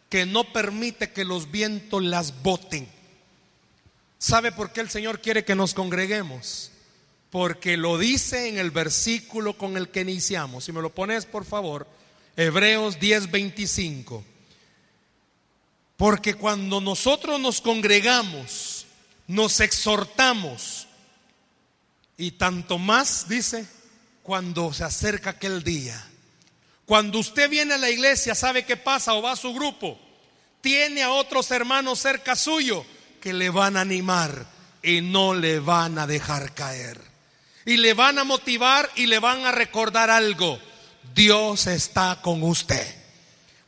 que 0.09 0.25
no 0.25 0.51
permite 0.51 1.11
que 1.11 1.25
los 1.25 1.49
vientos 1.49 2.03
las 2.03 2.43
boten. 2.43 2.87
¿Sabe 4.17 4.51
por 4.51 4.71
qué 4.71 4.81
el 4.81 4.89
Señor 4.89 5.21
quiere 5.21 5.43
que 5.43 5.55
nos 5.55 5.73
congreguemos? 5.73 6.71
porque 7.31 7.77
lo 7.77 7.97
dice 7.97 8.49
en 8.49 8.59
el 8.59 8.71
versículo 8.71 9.57
con 9.57 9.77
el 9.77 9.87
que 9.87 10.01
iniciamos. 10.01 10.65
Si 10.65 10.73
me 10.73 10.81
lo 10.81 10.93
pones, 10.93 11.25
por 11.25 11.45
favor, 11.45 11.87
Hebreos 12.35 12.99
10:25. 12.99 14.23
Porque 16.01 16.33
cuando 16.33 16.81
nosotros 16.81 17.39
nos 17.39 17.61
congregamos, 17.61 18.87
nos 19.27 19.59
exhortamos, 19.59 20.87
y 22.17 22.31
tanto 22.31 22.79
más, 22.79 23.27
dice, 23.29 23.67
cuando 24.23 24.73
se 24.73 24.83
acerca 24.83 25.29
aquel 25.29 25.63
día. 25.63 26.03
Cuando 26.87 27.19
usted 27.19 27.47
viene 27.51 27.75
a 27.75 27.77
la 27.77 27.91
iglesia, 27.91 28.33
sabe 28.33 28.65
qué 28.65 28.77
pasa 28.77 29.13
o 29.13 29.21
va 29.21 29.33
a 29.33 29.35
su 29.35 29.53
grupo, 29.53 29.99
tiene 30.61 31.03
a 31.03 31.11
otros 31.11 31.51
hermanos 31.51 31.99
cerca 31.99 32.35
suyo 32.35 32.83
que 33.21 33.31
le 33.31 33.51
van 33.51 33.77
a 33.77 33.81
animar 33.81 34.47
y 34.81 35.01
no 35.01 35.35
le 35.35 35.59
van 35.59 35.99
a 35.99 36.07
dejar 36.07 36.55
caer. 36.55 36.99
Y 37.63 37.77
le 37.77 37.93
van 37.93 38.17
a 38.17 38.23
motivar 38.23 38.89
y 38.95 39.05
le 39.05 39.19
van 39.19 39.45
a 39.45 39.51
recordar 39.51 40.09
algo. 40.09 40.59
Dios 41.13 41.67
está 41.67 42.17
con 42.23 42.41
usted. 42.41 43.00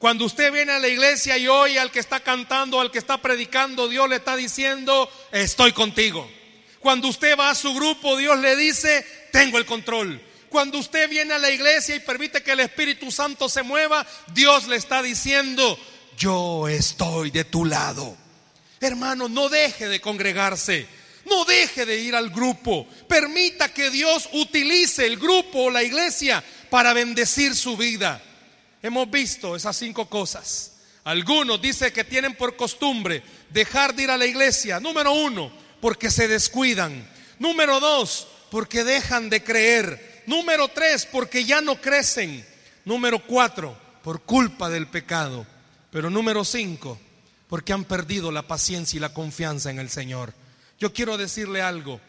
Cuando 0.03 0.25
usted 0.25 0.51
viene 0.51 0.73
a 0.73 0.79
la 0.79 0.89
iglesia 0.89 1.37
y 1.37 1.47
oye 1.47 1.79
al 1.79 1.89
que 1.89 2.01
está 2.01 2.19
cantando, 2.19 2.81
al 2.81 2.91
que 2.91 2.97
está 2.97 3.21
predicando, 3.21 3.87
Dios 3.87 4.09
le 4.09 4.17
está 4.17 4.35
diciendo, 4.35 5.09
estoy 5.31 5.71
contigo. 5.71 6.29
Cuando 6.81 7.07
usted 7.07 7.39
va 7.39 7.51
a 7.51 7.55
su 7.55 7.73
grupo, 7.73 8.17
Dios 8.17 8.37
le 8.39 8.57
dice, 8.57 9.07
tengo 9.31 9.57
el 9.57 9.65
control. 9.65 10.21
Cuando 10.49 10.77
usted 10.77 11.09
viene 11.09 11.35
a 11.35 11.39
la 11.39 11.49
iglesia 11.49 11.95
y 11.95 12.01
permite 12.01 12.43
que 12.43 12.51
el 12.51 12.59
Espíritu 12.59 13.13
Santo 13.13 13.47
se 13.47 13.63
mueva, 13.63 14.05
Dios 14.33 14.67
le 14.67 14.75
está 14.75 15.01
diciendo, 15.01 15.79
yo 16.17 16.67
estoy 16.67 17.31
de 17.31 17.45
tu 17.45 17.63
lado. 17.63 18.17
Hermano, 18.81 19.29
no 19.29 19.47
deje 19.47 19.87
de 19.87 20.01
congregarse. 20.01 20.85
No 21.23 21.45
deje 21.45 21.85
de 21.85 22.01
ir 22.01 22.13
al 22.13 22.29
grupo. 22.29 22.85
Permita 23.07 23.73
que 23.73 23.89
Dios 23.89 24.27
utilice 24.33 25.05
el 25.05 25.15
grupo 25.15 25.59
o 25.59 25.71
la 25.71 25.81
iglesia 25.81 26.43
para 26.69 26.91
bendecir 26.91 27.55
su 27.55 27.77
vida. 27.77 28.21
Hemos 28.84 29.09
visto 29.09 29.55
esas 29.55 29.77
cinco 29.77 30.09
cosas. 30.09 30.73
Algunos 31.05 31.61
dicen 31.61 31.91
que 31.93 32.03
tienen 32.03 32.36
por 32.36 32.57
costumbre 32.57 33.23
dejar 33.49 33.95
de 33.95 34.03
ir 34.03 34.11
a 34.11 34.17
la 34.17 34.25
iglesia. 34.25 34.81
Número 34.81 35.13
uno, 35.13 35.51
porque 35.79 36.11
se 36.11 36.27
descuidan. 36.27 37.09
Número 37.39 37.79
dos, 37.79 38.27
porque 38.51 38.84
dejan 38.84 39.29
de 39.29 39.41
creer. 39.41 40.23
Número 40.27 40.67
tres, 40.67 41.05
porque 41.05 41.45
ya 41.45 41.61
no 41.61 41.79
crecen. 41.79 42.45
Número 42.84 43.25
cuatro, 43.25 43.77
por 44.03 44.23
culpa 44.23 44.69
del 44.69 44.88
pecado. 44.88 45.47
Pero 45.89 46.09
número 46.09 46.43
cinco, 46.43 46.99
porque 47.47 47.71
han 47.71 47.86
perdido 47.86 48.34
la 48.34 48.47
paciencia 48.47 48.97
y 48.97 48.99
la 48.99 49.13
confianza 49.13 49.71
en 49.71 49.79
el 49.79 49.89
Señor. 49.89 50.34
Yo 50.77 50.91
quiero 50.91 51.17
decirle 51.17 51.61
algo. 51.61 52.01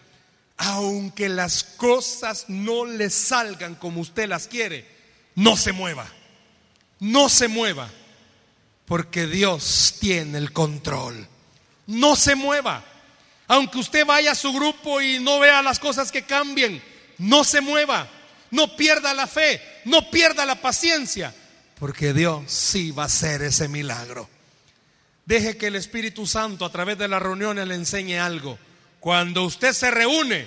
Aunque 0.56 1.28
las 1.28 1.62
cosas 1.62 2.46
no 2.48 2.84
le 2.84 3.10
salgan 3.10 3.76
como 3.76 4.00
usted 4.00 4.28
las 4.28 4.48
quiere, 4.48 4.86
no 5.36 5.56
se 5.56 5.72
mueva. 5.72 6.08
No 7.04 7.28
se 7.28 7.48
mueva 7.48 7.90
porque 8.86 9.26
Dios 9.26 9.96
tiene 10.00 10.38
el 10.38 10.52
control. 10.52 11.28
No 11.86 12.16
se 12.16 12.34
mueva. 12.34 12.82
Aunque 13.46 13.78
usted 13.78 14.06
vaya 14.06 14.32
a 14.32 14.34
su 14.34 14.54
grupo 14.54 15.02
y 15.02 15.20
no 15.20 15.38
vea 15.38 15.60
las 15.60 15.78
cosas 15.78 16.10
que 16.10 16.22
cambien, 16.22 16.82
no 17.18 17.44
se 17.44 17.60
mueva. 17.60 18.08
No 18.50 18.74
pierda 18.74 19.12
la 19.12 19.26
fe, 19.26 19.60
no 19.84 20.10
pierda 20.10 20.46
la 20.46 20.54
paciencia, 20.60 21.34
porque 21.78 22.14
Dios 22.14 22.44
sí 22.46 22.92
va 22.92 23.02
a 23.02 23.06
hacer 23.06 23.42
ese 23.42 23.68
milagro. 23.68 24.30
Deje 25.26 25.56
que 25.56 25.66
el 25.66 25.74
Espíritu 25.74 26.26
Santo 26.26 26.64
a 26.64 26.70
través 26.70 26.96
de 26.96 27.08
las 27.08 27.20
reuniones 27.20 27.66
le 27.66 27.74
enseñe 27.74 28.18
algo. 28.18 28.58
Cuando 29.00 29.42
usted 29.42 29.72
se 29.72 29.90
reúne, 29.90 30.46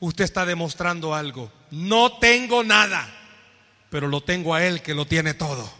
usted 0.00 0.24
está 0.24 0.44
demostrando 0.44 1.14
algo. 1.14 1.52
No 1.70 2.18
tengo 2.18 2.64
nada, 2.64 3.19
pero 3.90 4.08
lo 4.08 4.22
tengo 4.22 4.54
a 4.54 4.64
Él 4.64 4.82
que 4.82 4.94
lo 4.94 5.06
tiene 5.06 5.34
todo. 5.34 5.70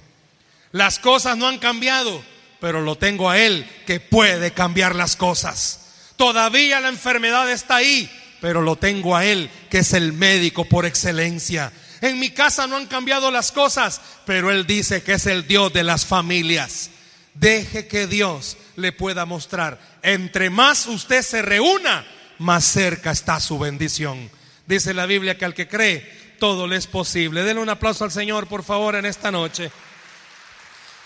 Las 0.73 0.99
cosas 0.99 1.37
no 1.37 1.49
han 1.49 1.59
cambiado, 1.59 2.23
pero 2.61 2.81
lo 2.81 2.97
tengo 2.97 3.31
a 3.31 3.39
Él 3.39 3.69
que 3.87 4.01
puede 4.01 4.53
cambiar 4.53 4.95
las 4.95 5.17
cosas. 5.17 5.81
Todavía 6.17 6.81
la 6.81 6.89
enfermedad 6.89 7.51
está 7.51 7.77
ahí, 7.77 8.11
pero 8.41 8.61
lo 8.61 8.77
tengo 8.77 9.17
a 9.17 9.25
Él 9.25 9.51
que 9.71 9.79
es 9.79 9.95
el 9.95 10.13
médico 10.13 10.65
por 10.67 10.85
excelencia. 10.85 11.73
En 12.01 12.19
mi 12.19 12.31
casa 12.31 12.67
no 12.67 12.77
han 12.77 12.87
cambiado 12.87 13.31
las 13.31 13.53
cosas, 13.53 14.01
pero 14.27 14.51
Él 14.51 14.67
dice 14.67 15.03
que 15.03 15.15
es 15.15 15.27
el 15.27 15.47
Dios 15.47 15.73
de 15.73 15.85
las 15.85 16.07
familias. 16.07 16.91
Deje 17.35 17.87
que 17.87 18.07
Dios 18.07 18.57
le 18.77 18.93
pueda 18.93 19.25
mostrar. 19.25 19.81
Entre 20.03 20.51
más 20.51 20.87
usted 20.87 21.23
se 21.23 21.43
reúna, 21.43 22.07
más 22.39 22.65
cerca 22.65 23.11
está 23.13 23.39
su 23.41 23.59
bendición. 23.59 24.31
Dice 24.67 24.95
la 24.95 25.07
Biblia 25.07 25.37
que 25.37 25.45
al 25.45 25.55
que 25.55 25.69
cree, 25.69 26.20
todo 26.41 26.67
le 26.67 26.77
es 26.77 26.89
posible. 26.89 27.45
Denle 27.45 27.63
un 27.63 27.69
aplauso 27.69 28.03
al 28.03 28.11
Señor, 28.11 28.49
por 28.49 28.65
favor, 28.65 28.97
en 28.97 29.07
esta 29.07 29.31
noche. 29.31 29.71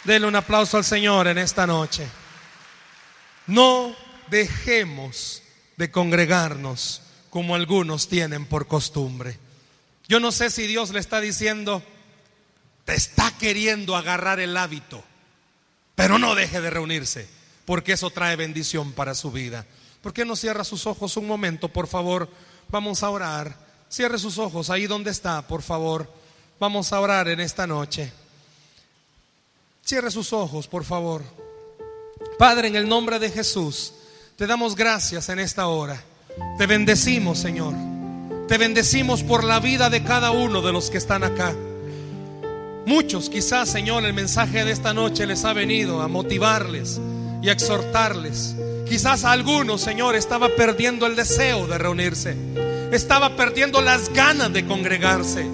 Denle 0.05 0.29
un 0.29 0.37
aplauso 0.37 0.79
al 0.79 0.85
Señor 0.85 1.29
en 1.29 1.37
esta 1.37 1.67
noche. 1.67 2.09
No 3.47 3.95
dejemos 4.29 5.43
de 5.77 5.91
congregarnos 5.91 7.03
como 7.29 7.55
algunos 7.55 8.09
tienen 8.09 8.47
por 8.47 8.67
costumbre. 8.67 9.39
Yo 10.09 10.21
no 10.21 10.33
sé 10.33 10.51
si 10.51 10.67
Dios 10.67 10.91
le 10.91 11.01
está 11.01 11.21
diciendo, 11.21 11.83
te 12.85 12.95
está 12.95 13.33
queriendo 13.39 13.97
agarrar 13.97 14.39
el 14.41 14.57
hábito, 14.57 15.03
pero 15.95 16.19
no 16.19 16.35
deje 16.35 16.61
de 16.61 16.71
reunirse, 16.71 17.29
porque 17.65 17.93
eso 17.93 18.11
trae 18.11 18.37
bendición 18.37 18.93
para 18.93 19.15
su 19.15 19.33
vida. 19.33 19.67
¿Por 20.01 20.13
qué 20.13 20.25
no 20.25 20.37
cierra 20.37 20.65
sus 20.65 20.87
ojos 20.87 21.17
un 21.17 21.27
momento, 21.27 21.69
por 21.69 21.87
favor? 21.87 22.29
Vamos 22.69 23.03
a 23.03 23.11
orar. 23.11 23.64
Cierre 23.95 24.19
sus 24.19 24.39
ojos 24.39 24.71
ahí 24.71 24.89
donde 24.89 25.13
está, 25.13 25.47
por 25.47 25.63
favor. 25.63 26.11
Vamos 26.59 26.93
a 26.93 27.01
orar 27.01 27.29
en 27.29 27.39
esta 27.39 27.65
noche. 27.65 28.11
Cierre 29.85 30.11
sus 30.11 30.33
ojos, 30.33 30.67
por 30.67 30.83
favor. 30.83 31.23
Padre, 32.37 32.67
en 32.67 32.75
el 32.75 32.89
nombre 32.89 33.21
de 33.21 33.31
Jesús, 33.31 33.93
te 34.35 34.49
damos 34.49 34.75
gracias 34.75 35.29
en 35.29 35.39
esta 35.39 35.69
hora. 35.69 36.03
Te 36.59 36.67
bendecimos, 36.67 37.39
Señor. 37.39 37.73
Te 38.49 38.59
bendecimos 38.59 39.23
por 39.23 39.45
la 39.45 39.61
vida 39.61 39.89
de 39.91 40.03
cada 40.03 40.33
uno 40.33 40.61
de 40.61 40.73
los 40.73 40.91
que 40.91 40.99
están 40.99 41.23
acá. 41.23 41.55
Muchos 42.87 43.31
quizás, 43.31 43.69
Señor, 43.69 44.05
el 44.05 44.13
mensaje 44.13 44.65
de 44.65 44.73
esta 44.73 44.93
noche 44.93 45.25
les 45.25 45.45
ha 45.45 45.53
venido 45.53 46.03
a 46.03 46.09
motivarles 46.09 47.01
y 47.43 47.49
a 47.49 47.53
exhortarles. 47.53 48.57
Quizás 48.89 49.23
a 49.23 49.31
algunos, 49.31 49.83
Señor, 49.83 50.17
estaba 50.17 50.49
perdiendo 50.49 51.07
el 51.07 51.15
deseo 51.15 51.69
de 51.69 51.79
reunirse. 51.79 52.37
Estaba 52.93 53.37
perdiendo 53.37 53.81
las 53.81 54.09
ganas 54.11 54.53
de 54.53 54.67
congregarse. 54.67 55.47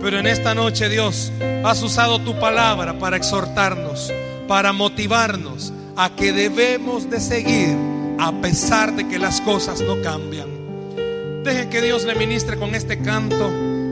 Pero 0.00 0.18
en 0.18 0.26
esta 0.26 0.54
noche, 0.54 0.88
Dios, 0.88 1.32
has 1.64 1.82
usado 1.82 2.18
tu 2.20 2.38
palabra 2.38 2.98
para 2.98 3.16
exhortarnos, 3.16 4.12
para 4.48 4.72
motivarnos 4.72 5.72
a 5.96 6.10
que 6.16 6.32
debemos 6.32 7.08
de 7.08 7.20
seguir 7.20 7.76
a 8.18 8.32
pesar 8.40 8.94
de 8.94 9.08
que 9.08 9.18
las 9.18 9.40
cosas 9.40 9.80
no 9.80 10.00
cambian. 10.02 11.42
Deje 11.44 11.68
que 11.68 11.82
Dios 11.82 12.04
le 12.04 12.14
ministre 12.14 12.56
con 12.56 12.74
este 12.74 13.00
canto. 13.00 13.50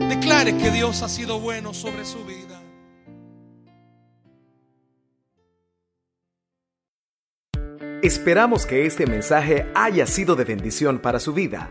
Declare 0.08 0.56
que 0.56 0.70
Dios 0.70 1.02
ha 1.02 1.08
sido 1.08 1.40
bueno 1.40 1.74
sobre 1.74 2.04
su 2.04 2.24
vida. 2.24 2.40
Esperamos 8.02 8.66
que 8.66 8.86
este 8.86 9.06
mensaje 9.06 9.66
haya 9.74 10.06
sido 10.06 10.34
de 10.34 10.44
bendición 10.44 11.00
para 11.00 11.20
su 11.20 11.32
vida. 11.34 11.70